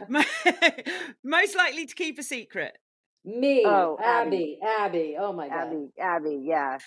Most 1.25 1.57
likely 1.57 1.85
to 1.85 1.95
keep 1.95 2.19
a 2.19 2.23
secret. 2.23 2.79
Me, 3.25 3.65
Oh, 3.67 3.99
Abby, 4.03 4.59
Abby. 4.63 5.15
Abby. 5.15 5.17
Oh 5.21 5.33
my 5.35 5.49
god. 5.49 5.69
Abby, 5.69 5.89
Abby, 6.01 6.41
yeah. 6.43 6.79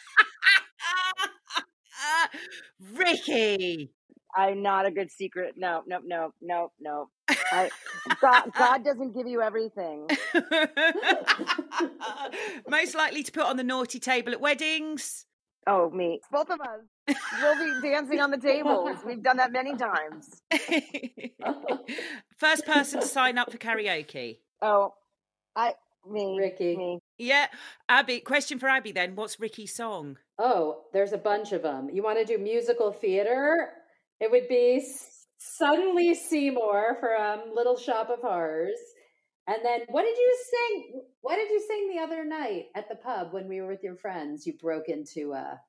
Ricki. 2.96 3.92
I'm 4.36 4.62
not 4.64 4.86
a 4.88 4.92
good 4.92 5.12
secret. 5.12 5.54
No, 5.56 5.84
no, 5.88 6.00
no, 6.04 6.32
no, 6.42 6.72
no. 6.82 7.10
I, 7.52 7.70
God, 8.22 8.52
God 8.58 8.84
doesn't 8.84 9.14
give 9.16 9.28
you 9.28 9.42
everything. 9.42 10.08
Most 12.68 12.96
likely 12.96 13.24
to 13.24 13.32
put 13.32 13.44
on 13.44 13.58
the 13.58 13.64
naughty 13.64 14.00
table 14.00 14.32
at 14.34 14.42
weddings. 14.42 15.26
Oh, 15.68 15.90
me. 15.90 16.20
Both 16.32 16.50
of 16.50 16.60
us. 16.62 17.16
We'll 17.42 17.82
be 17.82 17.88
dancing 17.90 18.20
on 18.20 18.32
the 18.32 18.38
tables. 18.38 18.98
We've 19.06 19.22
done 19.24 19.38
that 19.38 19.52
many 19.52 19.76
times. 19.76 20.42
First 22.38 22.66
person 22.66 23.02
to 23.02 23.08
sign 23.08 23.38
up 23.38 23.52
for 23.52 23.58
karaoke. 23.58 24.40
Oh, 24.62 24.94
I, 25.56 25.74
me, 26.10 26.38
Ricki. 26.40 26.78
me. 26.78 27.00
Yeah, 27.18 27.48
Abby. 27.90 28.20
Question 28.20 28.60
for 28.60 28.70
Abby 28.70 28.92
then. 28.92 29.16
What's 29.16 29.40
Ricki's 29.40 29.74
song? 29.74 30.18
Oh, 30.38 30.82
there's 30.94 31.14
a 31.14 31.18
bunch 31.18 31.52
of 31.52 31.64
them. 31.64 31.90
You 31.92 32.04
want 32.04 32.20
to 32.20 32.26
do 32.26 32.38
musical 32.42 32.92
theater? 32.92 33.70
It 34.20 34.30
would 34.30 34.48
be 34.48 34.78
S- 34.84 35.25
Suddenly 35.38 36.16
Seymour 36.16 36.98
from 37.00 37.54
Little 37.54 37.78
Shop 37.78 38.10
of 38.10 38.20
Horrors. 38.22 38.80
And 39.48 39.58
then 39.64 39.82
what 39.90 40.04
did 40.04 40.18
you 40.18 40.38
sing? 40.52 41.02
What 41.22 41.36
did 41.36 41.50
you 41.50 41.64
sing 41.68 41.96
the 41.96 42.02
other 42.02 42.26
night 42.26 42.66
at 42.76 42.90
the 42.90 42.96
pub 42.96 43.32
when 43.32 43.48
we 43.48 43.62
were 43.62 43.68
with 43.68 43.84
your 43.84 43.96
friends? 43.96 44.46
You 44.48 44.54
broke 44.54 44.88
into 44.88 45.34
a 45.34 45.60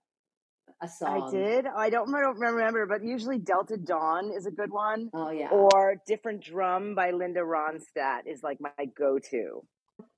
a 0.82 0.88
song. 0.88 1.28
I 1.28 1.30
did. 1.30 1.66
I 1.66 1.90
don't, 1.90 2.14
I 2.14 2.20
don't 2.20 2.38
remember, 2.38 2.86
but 2.86 3.02
usually 3.02 3.38
Delta 3.38 3.76
Dawn 3.76 4.30
is 4.36 4.46
a 4.46 4.50
good 4.50 4.70
one. 4.70 5.10
Oh 5.14 5.30
yeah. 5.30 5.48
Or 5.50 5.96
Different 6.06 6.42
Drum 6.42 6.94
by 6.94 7.10
Linda 7.10 7.40
Ronstadt 7.40 8.22
is 8.26 8.42
like 8.42 8.58
my 8.60 8.70
go 8.98 9.18
to. 9.30 9.62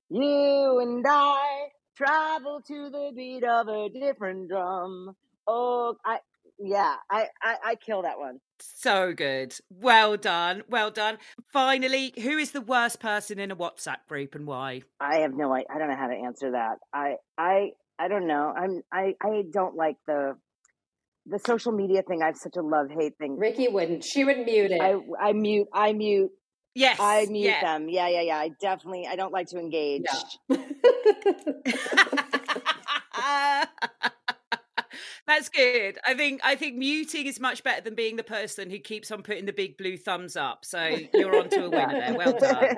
You 0.09 0.79
and 0.81 1.05
I 1.07 1.67
travel 1.95 2.61
to 2.67 2.89
the 2.89 3.11
beat 3.15 3.43
of 3.43 3.67
a 3.67 3.89
different 3.89 4.49
drum. 4.49 5.15
Oh, 5.47 5.95
I, 6.05 6.19
yeah, 6.57 6.95
I, 7.09 7.27
I, 7.41 7.55
I 7.63 7.75
kill 7.75 8.03
that 8.03 8.17
one. 8.17 8.39
So 8.61 9.13
good. 9.13 9.55
Well 9.69 10.17
done. 10.17 10.63
Well 10.69 10.91
done. 10.91 11.17
Finally, 11.51 12.13
who 12.21 12.37
is 12.37 12.51
the 12.51 12.61
worst 12.61 12.99
person 12.99 13.39
in 13.39 13.51
a 13.51 13.55
WhatsApp 13.55 14.07
group 14.07 14.35
and 14.35 14.45
why? 14.45 14.83
I 14.99 15.17
have 15.17 15.33
no, 15.33 15.53
I, 15.53 15.63
I 15.73 15.77
don't 15.77 15.89
know 15.89 15.95
how 15.95 16.07
to 16.07 16.15
answer 16.15 16.51
that. 16.51 16.79
I, 16.93 17.15
I, 17.37 17.71
I 17.97 18.07
don't 18.07 18.27
know. 18.27 18.53
I'm, 18.55 18.81
I, 18.91 19.15
I 19.21 19.43
don't 19.51 19.75
like 19.75 19.97
the, 20.07 20.35
the 21.25 21.39
social 21.39 21.71
media 21.71 22.01
thing. 22.01 22.21
I 22.21 22.27
have 22.27 22.37
such 22.37 22.55
a 22.57 22.61
love 22.61 22.89
hate 22.89 23.17
thing. 23.17 23.37
Ricki 23.37 23.67
wouldn't. 23.67 24.03
She 24.03 24.23
would 24.23 24.39
mute 24.39 24.71
it. 24.71 24.81
I, 24.81 24.95
I 25.19 25.33
mute, 25.33 25.67
I 25.73 25.93
mute, 25.93 26.31
Yes. 26.75 26.97
I 26.99 27.25
mute 27.25 27.47
yeah. 27.47 27.61
them. 27.61 27.89
Yeah, 27.89 28.07
yeah, 28.07 28.21
yeah. 28.21 28.37
I 28.37 28.51
definitely, 28.61 29.07
I 29.07 29.15
don't 29.15 29.33
like 29.33 29.47
to 29.47 29.59
engage. 29.59 30.05
That's 35.29 35.47
good. 35.47 35.99
I 36.07 36.15
think 36.15 36.41
I 36.43 36.55
think 36.55 36.75
muting 36.75 37.27
is 37.27 37.39
much 37.39 37.63
better 37.63 37.81
than 37.81 37.93
being 37.93 38.15
the 38.15 38.23
person 38.23 38.71
who 38.71 38.79
keeps 38.79 39.11
on 39.11 39.21
putting 39.21 39.45
the 39.45 39.53
big 39.53 39.77
blue 39.77 39.95
thumbs 39.95 40.35
up. 40.35 40.65
So 40.65 40.83
you're 41.13 41.37
on 41.37 41.49
to 41.49 41.65
a 41.65 41.69
winner 41.69 41.99
there. 41.99 42.15
Well 42.15 42.39
done. 42.39 42.77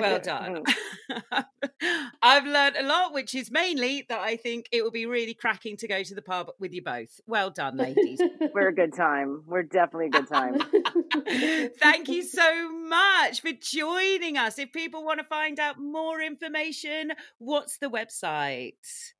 Well 0.00 0.18
done. 0.18 0.64
I've 2.22 2.46
learned 2.46 2.76
a 2.76 2.82
lot, 2.82 3.12
which 3.12 3.34
is 3.34 3.50
mainly 3.50 4.06
that 4.08 4.20
I 4.20 4.36
think 4.36 4.70
it 4.72 4.82
will 4.82 4.90
be 4.90 5.04
really 5.04 5.34
cracking 5.34 5.76
to 5.78 5.88
go 5.88 6.02
to 6.02 6.14
the 6.14 6.22
pub 6.22 6.48
with 6.58 6.72
you 6.72 6.82
both. 6.82 7.20
Well 7.26 7.50
done, 7.50 7.76
ladies. 7.76 8.22
We're 8.54 8.68
a 8.68 8.74
good 8.74 8.94
time. 8.94 9.42
We're 9.46 9.62
definitely 9.62 10.06
a 10.06 10.10
good 10.10 10.28
time. 10.28 10.62
Thank 11.78 12.08
you 12.08 12.22
so 12.22 12.72
much 12.72 13.42
for 13.42 13.50
joining 13.60 14.38
us. 14.38 14.58
If 14.58 14.72
people 14.72 15.04
want 15.04 15.20
to 15.20 15.26
find 15.26 15.60
out 15.60 15.78
more 15.78 16.22
information, 16.22 17.12
what's 17.36 17.76
the 17.76 17.90
website? 17.90 18.72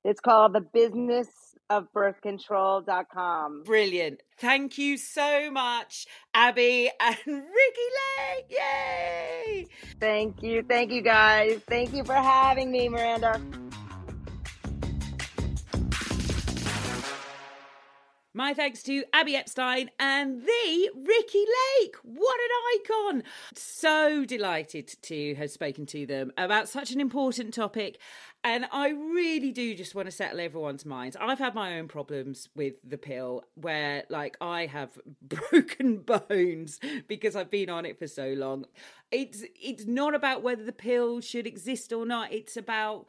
It's 0.05 0.21
called 0.21 0.55
the 0.55 0.61
business 0.61 1.29
of 1.71 1.89
birthcontrol.com. 1.95 3.63
Brilliant. 3.65 4.21
Thank 4.39 4.79
you 4.79 4.97
so 4.97 5.51
much, 5.51 6.07
Abby 6.35 6.91
and 7.01 7.17
Ricki 7.27 7.37
Lake. 7.37 8.47
Yay! 8.49 9.67
Thank 10.01 10.43
you. 10.43 10.63
Thank 10.63 10.91
you 10.93 11.03
guys. 11.03 11.61
Thank 11.69 11.93
you 11.95 12.05
for 12.05 12.15
having 12.15 12.71
me, 12.71 12.89
Miranda. 12.89 13.41
My 18.35 18.55
thanks 18.55 18.83
to 18.85 19.05
Abby 19.13 19.37
Epstein 19.37 19.91
and 19.99 20.41
the 20.41 20.91
Ricki 21.07 21.45
Lake. 21.81 21.97
What 22.03 22.41
an 22.41 22.81
icon! 22.81 23.23
So 23.55 24.25
delighted 24.25 24.89
to 25.03 25.35
have 25.35 25.51
spoken 25.51 25.85
to 25.87 26.07
them 26.07 26.33
about 26.39 26.67
such 26.67 26.93
an 26.93 27.01
important 27.01 27.53
topic. 27.53 27.99
And 28.45 28.67
I 28.73 28.89
really 28.89 29.53
do 29.53 29.75
just 29.77 29.95
want 29.95 30.07
to 30.07 30.13
settle 30.13 30.41
everyone's 30.41 30.85
minds. 30.85 31.17
I've 31.21 31.39
had 31.39 31.55
my 31.55 31.79
own 31.79 31.87
problems 31.87 32.49
with 32.57 32.75
the 32.83 32.99
pill 32.99 33.45
where, 33.55 34.03
like, 34.09 34.37
I 34.41 34.67
have 34.67 34.99
broken 35.23 35.99
bones 35.99 36.81
because 37.07 37.37
I've 37.37 37.51
been 37.51 37.71
on 37.71 37.87
it 37.87 37.99
for 38.01 38.09
so 38.09 38.35
long. 38.37 38.65
It's 39.13 39.45
it's 39.61 39.87
not 39.87 40.15
about 40.15 40.43
whether 40.43 40.65
the 40.65 40.73
pill 40.73 41.21
should 41.21 41.47
exist 41.47 41.93
or 41.93 42.05
not. 42.05 42.33
It's 42.33 42.57
about 42.57 43.07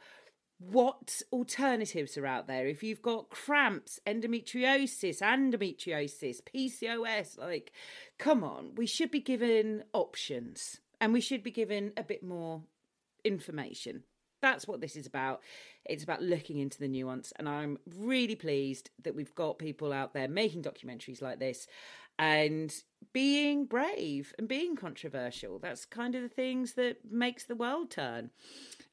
what 0.58 1.20
alternatives 1.32 2.16
are 2.16 2.26
out 2.26 2.46
there 2.46 2.66
if 2.66 2.82
you've 2.82 3.02
got 3.02 3.28
cramps 3.28 3.98
endometriosis 4.06 5.20
endometriosis 5.20 6.40
pcos 6.42 7.36
like 7.38 7.72
come 8.18 8.44
on 8.44 8.72
we 8.76 8.86
should 8.86 9.10
be 9.10 9.20
given 9.20 9.82
options 9.92 10.80
and 11.00 11.12
we 11.12 11.20
should 11.20 11.42
be 11.42 11.50
given 11.50 11.92
a 11.96 12.02
bit 12.04 12.22
more 12.22 12.62
information 13.24 14.04
that's 14.44 14.68
what 14.68 14.82
this 14.82 14.94
is 14.94 15.06
about 15.06 15.40
it's 15.86 16.04
about 16.04 16.22
looking 16.22 16.58
into 16.58 16.78
the 16.78 16.86
nuance 16.86 17.32
and 17.38 17.48
i'm 17.48 17.78
really 17.96 18.36
pleased 18.36 18.90
that 19.02 19.14
we've 19.14 19.34
got 19.34 19.58
people 19.58 19.90
out 19.90 20.12
there 20.12 20.28
making 20.28 20.62
documentaries 20.62 21.22
like 21.22 21.38
this 21.38 21.66
and 22.18 22.82
being 23.14 23.64
brave 23.64 24.34
and 24.38 24.46
being 24.46 24.76
controversial 24.76 25.58
that's 25.58 25.86
kind 25.86 26.14
of 26.14 26.20
the 26.20 26.28
things 26.28 26.74
that 26.74 26.98
makes 27.10 27.44
the 27.44 27.56
world 27.56 27.90
turn 27.90 28.30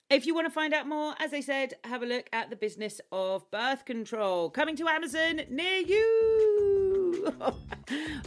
if 0.10 0.26
you 0.26 0.36
want 0.36 0.46
to 0.46 0.52
find 0.52 0.74
out 0.74 0.90
more, 0.90 1.16
as 1.20 1.34
I 1.34 1.40
said, 1.40 1.76
have 1.86 2.04
a 2.04 2.06
look 2.06 2.28
at 2.34 2.50
the 2.50 2.58
business 2.58 3.00
of 3.14 3.50
birth 3.50 3.86
control 3.86 4.50
coming 4.50 4.76
to 4.76 4.90
Amazon 4.90 5.44
near 5.50 5.80
you. 5.80 7.34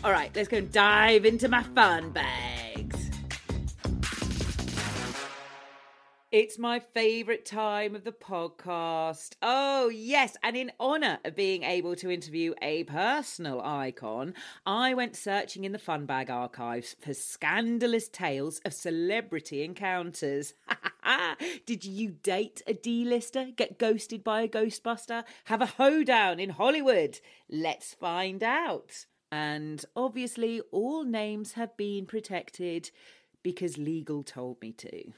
All 0.03 0.11
right, 0.11 0.31
let's 0.35 0.49
go 0.49 0.57
and 0.57 0.73
dive 0.73 1.27
into 1.27 1.47
my 1.47 1.63
fun 1.63 2.09
bags. 2.09 2.63
It's 6.35 6.59
my 6.59 6.81
favourite 6.81 7.44
time 7.44 7.94
of 7.94 8.03
the 8.03 8.11
podcast. 8.11 9.37
Oh, 9.40 9.88
yes. 9.88 10.37
And 10.42 10.57
in 10.57 10.73
honour 10.81 11.20
of 11.25 11.37
being 11.37 11.62
able 11.62 11.94
to 11.94 12.11
interview 12.11 12.55
a 12.61 12.83
personal 12.83 13.61
icon, 13.61 14.35
I 14.66 14.94
went 14.94 15.14
searching 15.14 15.62
in 15.62 15.70
the 15.70 15.79
Fun 15.79 16.07
Bag 16.07 16.31
archives 16.31 16.97
for 16.99 17.14
scandalous 17.14 18.09
tales 18.09 18.59
of 18.64 18.75
celebrity 18.75 19.62
encounters. 19.62 20.55
Did 21.66 21.85
you 21.85 22.11
date 22.11 22.62
a 22.66 22.75
D-lister, 22.75 23.55
get 23.55 23.79
ghosted 23.79 24.25
by 24.25 24.40
a 24.40 24.49
Ghostbuster, 24.49 25.23
have 25.44 25.62
a 25.62 25.66
hoedown 25.66 26.40
in 26.40 26.51
Hollywood? 26.51 27.20
Let's 27.49 27.94
find 27.94 28.42
out. 28.42 29.07
And 29.31 29.85
obviously, 29.94 30.62
all 30.73 31.05
names 31.05 31.53
have 31.53 31.77
been 31.77 32.07
protected 32.07 32.90
because 33.44 33.79
legal 33.79 34.25
told 34.25 34.61
me 34.61 34.73
to. 34.73 35.12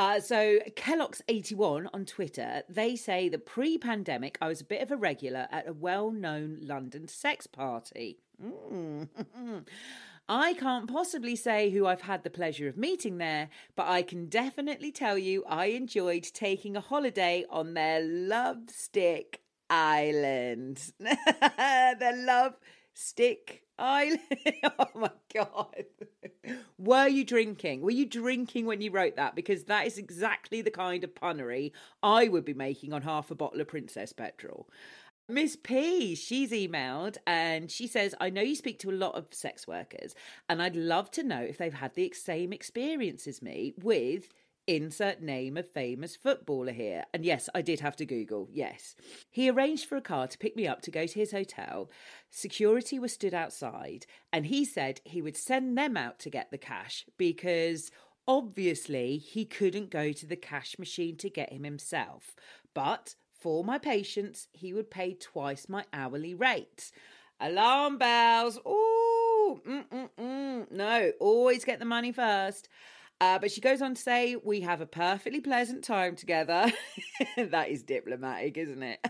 Uh, 0.00 0.18
so 0.18 0.58
Kellogg's81 0.76 1.86
on 1.92 2.06
Twitter, 2.06 2.62
they 2.70 2.96
say 2.96 3.28
that 3.28 3.44
pre-pandemic 3.44 4.38
I 4.40 4.48
was 4.48 4.62
a 4.62 4.64
bit 4.64 4.80
of 4.80 4.90
a 4.90 4.96
regular 4.96 5.46
at 5.52 5.68
a 5.68 5.74
well-known 5.74 6.60
London 6.62 7.06
sex 7.06 7.46
party. 7.46 8.16
Mm. 8.42 9.08
I 10.28 10.54
can't 10.54 10.90
possibly 10.90 11.36
say 11.36 11.68
who 11.68 11.84
I've 11.86 12.00
had 12.00 12.22
the 12.22 12.30
pleasure 12.30 12.66
of 12.66 12.78
meeting 12.78 13.18
there, 13.18 13.50
but 13.76 13.88
I 13.88 14.00
can 14.00 14.30
definitely 14.30 14.90
tell 14.90 15.18
you 15.18 15.44
I 15.46 15.66
enjoyed 15.66 16.22
taking 16.32 16.78
a 16.78 16.80
holiday 16.80 17.44
on 17.50 17.74
their 17.74 18.00
Love 18.02 18.70
Stick 18.70 19.42
Island. 19.68 20.92
their 20.98 22.24
Love 22.24 22.54
Stick 22.94 23.64
Island. 23.80 24.20
oh 24.78 24.86
my 24.94 25.10
God. 25.34 25.84
Were 26.78 27.08
you 27.08 27.24
drinking? 27.24 27.82
Were 27.82 27.90
you 27.90 28.06
drinking 28.06 28.66
when 28.66 28.80
you 28.80 28.90
wrote 28.90 29.16
that? 29.16 29.34
Because 29.34 29.64
that 29.64 29.86
is 29.86 29.98
exactly 29.98 30.62
the 30.62 30.70
kind 30.70 31.04
of 31.04 31.14
punnery 31.14 31.72
I 32.02 32.28
would 32.28 32.44
be 32.44 32.54
making 32.54 32.92
on 32.92 33.02
half 33.02 33.30
a 33.30 33.34
bottle 33.34 33.60
of 33.60 33.68
Princess 33.68 34.12
Petrol. 34.12 34.68
Miss 35.28 35.54
P, 35.54 36.16
she's 36.16 36.50
emailed 36.50 37.16
and 37.24 37.70
she 37.70 37.86
says, 37.86 38.14
I 38.20 38.30
know 38.30 38.42
you 38.42 38.56
speak 38.56 38.80
to 38.80 38.90
a 38.90 38.92
lot 38.92 39.14
of 39.14 39.26
sex 39.30 39.66
workers, 39.66 40.14
and 40.48 40.60
I'd 40.60 40.74
love 40.74 41.10
to 41.12 41.22
know 41.22 41.40
if 41.40 41.56
they've 41.56 41.72
had 41.72 41.94
the 41.94 42.12
same 42.12 42.52
experience 42.52 43.28
as 43.28 43.40
me 43.40 43.72
with 43.80 44.28
insert 44.76 45.20
name 45.20 45.56
of 45.56 45.68
famous 45.68 46.14
footballer 46.16 46.72
here. 46.72 47.04
And 47.12 47.24
yes, 47.24 47.48
I 47.54 47.62
did 47.62 47.80
have 47.80 47.96
to 47.96 48.06
Google, 48.06 48.48
yes. 48.52 48.94
He 49.30 49.50
arranged 49.50 49.88
for 49.88 49.96
a 49.96 50.02
car 50.02 50.28
to 50.28 50.38
pick 50.38 50.56
me 50.56 50.66
up 50.66 50.80
to 50.82 50.90
go 50.90 51.06
to 51.06 51.18
his 51.18 51.32
hotel. 51.32 51.90
Security 52.30 52.98
was 52.98 53.12
stood 53.12 53.34
outside, 53.34 54.06
and 54.32 54.46
he 54.46 54.64
said 54.64 55.00
he 55.04 55.20
would 55.20 55.36
send 55.36 55.76
them 55.76 55.96
out 55.96 56.18
to 56.20 56.30
get 56.30 56.50
the 56.50 56.58
cash 56.58 57.04
because 57.16 57.90
obviously 58.28 59.18
he 59.18 59.44
couldn't 59.44 59.90
go 59.90 60.12
to 60.12 60.26
the 60.26 60.36
cash 60.36 60.78
machine 60.78 61.16
to 61.16 61.28
get 61.28 61.52
him 61.52 61.64
himself. 61.64 62.36
But 62.72 63.16
for 63.32 63.64
my 63.64 63.78
patients, 63.78 64.48
he 64.52 64.72
would 64.72 64.90
pay 64.90 65.14
twice 65.14 65.68
my 65.68 65.84
hourly 65.92 66.34
rate. 66.34 66.92
Alarm 67.40 67.98
bells. 67.98 68.58
Ooh, 68.66 69.60
mm-mm-mm. 69.66 70.70
no, 70.70 71.12
always 71.18 71.64
get 71.64 71.78
the 71.78 71.84
money 71.84 72.12
first. 72.12 72.68
Uh, 73.20 73.38
but 73.38 73.50
she 73.50 73.60
goes 73.60 73.82
on 73.82 73.94
to 73.94 74.00
say, 74.00 74.36
We 74.36 74.62
have 74.62 74.80
a 74.80 74.86
perfectly 74.86 75.40
pleasant 75.40 75.84
time 75.84 76.16
together. 76.16 76.72
that 77.36 77.68
is 77.68 77.82
diplomatic, 77.82 78.56
isn't 78.56 78.82
it? 78.82 79.06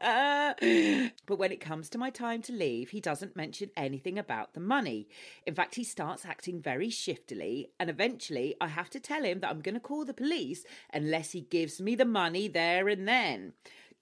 but 1.26 1.38
when 1.38 1.52
it 1.52 1.60
comes 1.60 1.88
to 1.90 1.98
my 1.98 2.10
time 2.10 2.42
to 2.42 2.52
leave, 2.52 2.90
he 2.90 3.00
doesn't 3.00 3.36
mention 3.36 3.70
anything 3.76 4.18
about 4.18 4.54
the 4.54 4.60
money. 4.60 5.08
In 5.46 5.54
fact, 5.54 5.76
he 5.76 5.84
starts 5.84 6.26
acting 6.26 6.60
very 6.60 6.90
shiftily, 6.90 7.70
and 7.78 7.88
eventually 7.88 8.56
I 8.60 8.66
have 8.66 8.90
to 8.90 9.00
tell 9.00 9.22
him 9.22 9.40
that 9.40 9.50
I'm 9.50 9.60
going 9.60 9.74
to 9.74 9.80
call 9.80 10.04
the 10.04 10.12
police 10.12 10.64
unless 10.92 11.30
he 11.30 11.42
gives 11.42 11.80
me 11.80 11.94
the 11.94 12.04
money 12.04 12.48
there 12.48 12.88
and 12.88 13.06
then. 13.06 13.52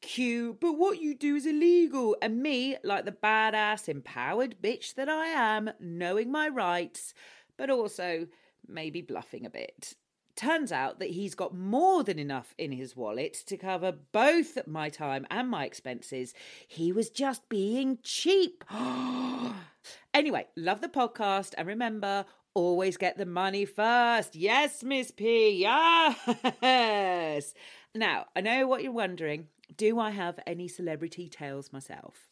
Q, 0.01 0.57
but 0.61 0.73
what 0.73 1.01
you 1.01 1.15
do 1.15 1.37
is 1.37 1.47
illegal. 1.47 2.17
And 2.23 2.43
me, 2.43 2.77
like 2.83 3.05
the 3.05 3.13
badass, 3.13 3.89
empowered 3.89 4.57
bitch 4.63 4.95
that 4.95 5.09
I 5.09 5.27
am, 5.27 5.71
knowing 5.81 6.31
my 6.31 6.49
rights, 6.49 7.15
but 7.57 7.71
also 7.71 8.27
maybe 8.69 9.03
bluffing 9.03 9.47
a 9.47 9.51
bit. 9.51 9.95
Turns 10.37 10.73
out 10.73 10.99
that 10.99 11.11
he's 11.11 11.37
got 11.37 11.55
more 11.55 12.03
than 12.03 12.19
enough 12.19 12.55
in 12.59 12.73
his 12.73 12.97
wallet 12.97 13.35
to 13.47 13.57
cover 13.57 13.93
both 13.93 14.67
my 14.67 14.89
time 14.89 15.27
and 15.31 15.49
my 15.49 15.65
expenses. 15.65 16.35
He 16.67 16.91
was 16.91 17.09
just 17.09 17.49
being 17.49 17.99
cheap. 18.03 18.65
anyway, 20.15 20.47
love 20.57 20.81
the 20.81 20.89
podcast 20.89 21.55
and 21.57 21.69
remember, 21.69 22.25
always 22.53 22.97
get 22.97 23.17
the 23.17 23.27
money 23.27 23.65
first. 23.65 24.35
Yes, 24.35 24.83
Miss 24.83 25.13
P. 25.13 25.61
Yes. 25.61 27.55
Now, 27.95 28.27
I 28.35 28.41
know 28.41 28.67
what 28.67 28.83
you're 28.83 28.91
wondering. 28.91 29.47
Do 29.77 30.01
I 30.01 30.11
have 30.11 30.41
any 30.49 30.67
celebrity 30.67 31.29
tales 31.29 31.73
myself? 31.73 32.29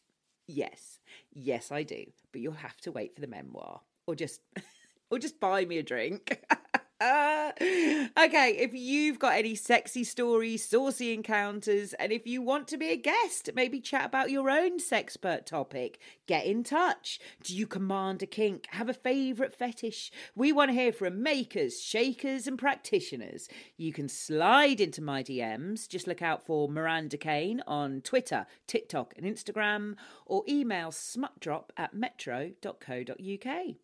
Yes. 0.49 0.99
Yes, 1.33 1.71
I 1.71 1.85
do. 1.85 2.05
But 2.33 2.41
you'll 2.41 2.55
have 2.55 2.79
to 2.79 2.91
wait 2.91 3.15
for 3.15 3.21
the 3.21 3.29
memoir 3.29 3.83
or 4.07 4.17
just 4.17 4.41
or 5.13 5.19
just 5.19 5.39
buy 5.39 5.67
me 5.67 5.77
a 5.77 5.83
drink. 5.83 6.43
okay, 7.03 8.57
if 8.59 8.73
you've 8.73 9.19
got 9.19 9.35
any 9.35 9.55
sexy 9.55 10.05
stories, 10.05 10.67
saucy 10.67 11.13
encounters, 11.13 11.93
and 11.95 12.13
if 12.13 12.27
you 12.27 12.41
want 12.41 12.67
to 12.69 12.79
be 12.79 12.89
a 12.89 12.97
guest, 12.97 13.51
maybe 13.55 13.79
chat 13.79 14.07
about 14.07 14.31
your 14.31 14.49
own 14.49 14.79
sexpert 14.81 15.45
topic, 15.45 15.99
get 16.27 16.47
in 16.47 16.65
touch. 16.65 17.21
Do 17.43 17.55
you 17.55 17.67
command 17.67 18.23
a 18.23 18.27
kink? 18.27 18.69
Have 18.71 18.89
a 18.89 18.95
favourite 18.95 19.53
fetish? 19.53 20.11
We 20.35 20.51
want 20.51 20.71
to 20.71 20.75
hear 20.75 20.93
from 20.93 21.23
makers, 21.23 21.83
shakers, 21.83 22.47
and 22.47 22.59
practitioners. 22.59 23.49
You 23.77 23.93
can 23.93 24.09
slide 24.09 24.81
into 24.81 25.03
my 25.03 25.23
DMs. 25.23 25.87
Just 25.87 26.07
look 26.07 26.23
out 26.23 26.47
for 26.47 26.71
Miranda 26.71 27.19
Kane 27.19 27.61
on 27.67 28.01
Twitter, 28.01 28.47
TikTok, 28.67 29.13
and 29.19 29.27
Instagram, 29.27 29.97
or 30.25 30.43
email 30.49 30.91
smutdrop 30.91 31.71
at 31.77 31.93
metro.co.uk. 31.93 33.77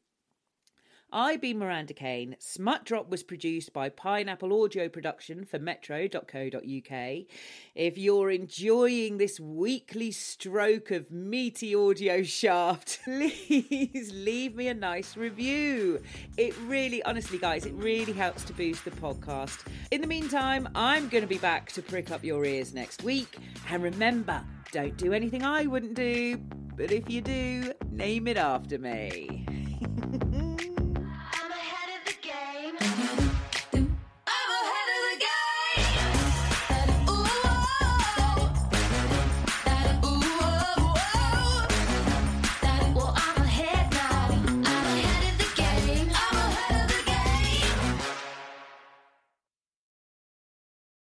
I've 1.10 1.40
been 1.40 1.58
Miranda 1.58 1.94
Kane. 1.94 2.36
Smut 2.38 2.84
Drop 2.84 3.08
was 3.08 3.22
produced 3.22 3.72
by 3.72 3.88
Pineapple 3.88 4.62
Audio 4.62 4.90
Production 4.90 5.46
for 5.46 5.58
metro.co.uk. 5.58 7.24
If 7.74 7.96
you're 7.96 8.30
enjoying 8.30 9.16
this 9.16 9.40
weekly 9.40 10.10
stroke 10.12 10.90
of 10.90 11.10
meaty 11.10 11.74
audio 11.74 12.22
shaft, 12.22 13.00
please 13.04 14.12
leave 14.12 14.54
me 14.54 14.68
a 14.68 14.74
nice 14.74 15.16
review. 15.16 16.02
It 16.36 16.54
really, 16.66 17.02
honestly, 17.04 17.38
guys, 17.38 17.64
it 17.64 17.72
really 17.72 18.12
helps 18.12 18.44
to 18.44 18.52
boost 18.52 18.84
the 18.84 18.90
podcast. 18.90 19.66
In 19.90 20.02
the 20.02 20.06
meantime, 20.06 20.68
I'm 20.74 21.08
going 21.08 21.22
to 21.22 21.28
be 21.28 21.38
back 21.38 21.72
to 21.72 21.80
prick 21.80 22.10
up 22.10 22.22
your 22.22 22.44
ears 22.44 22.74
next 22.74 23.02
week. 23.02 23.38
And 23.70 23.82
remember, 23.82 24.44
don't 24.72 24.98
do 24.98 25.14
anything 25.14 25.42
I 25.42 25.64
wouldn't 25.64 25.94
do, 25.94 26.36
but 26.76 26.92
if 26.92 27.08
you 27.08 27.22
do, 27.22 27.72
name 27.90 28.28
it 28.28 28.36
after 28.36 28.78
me. 28.78 29.67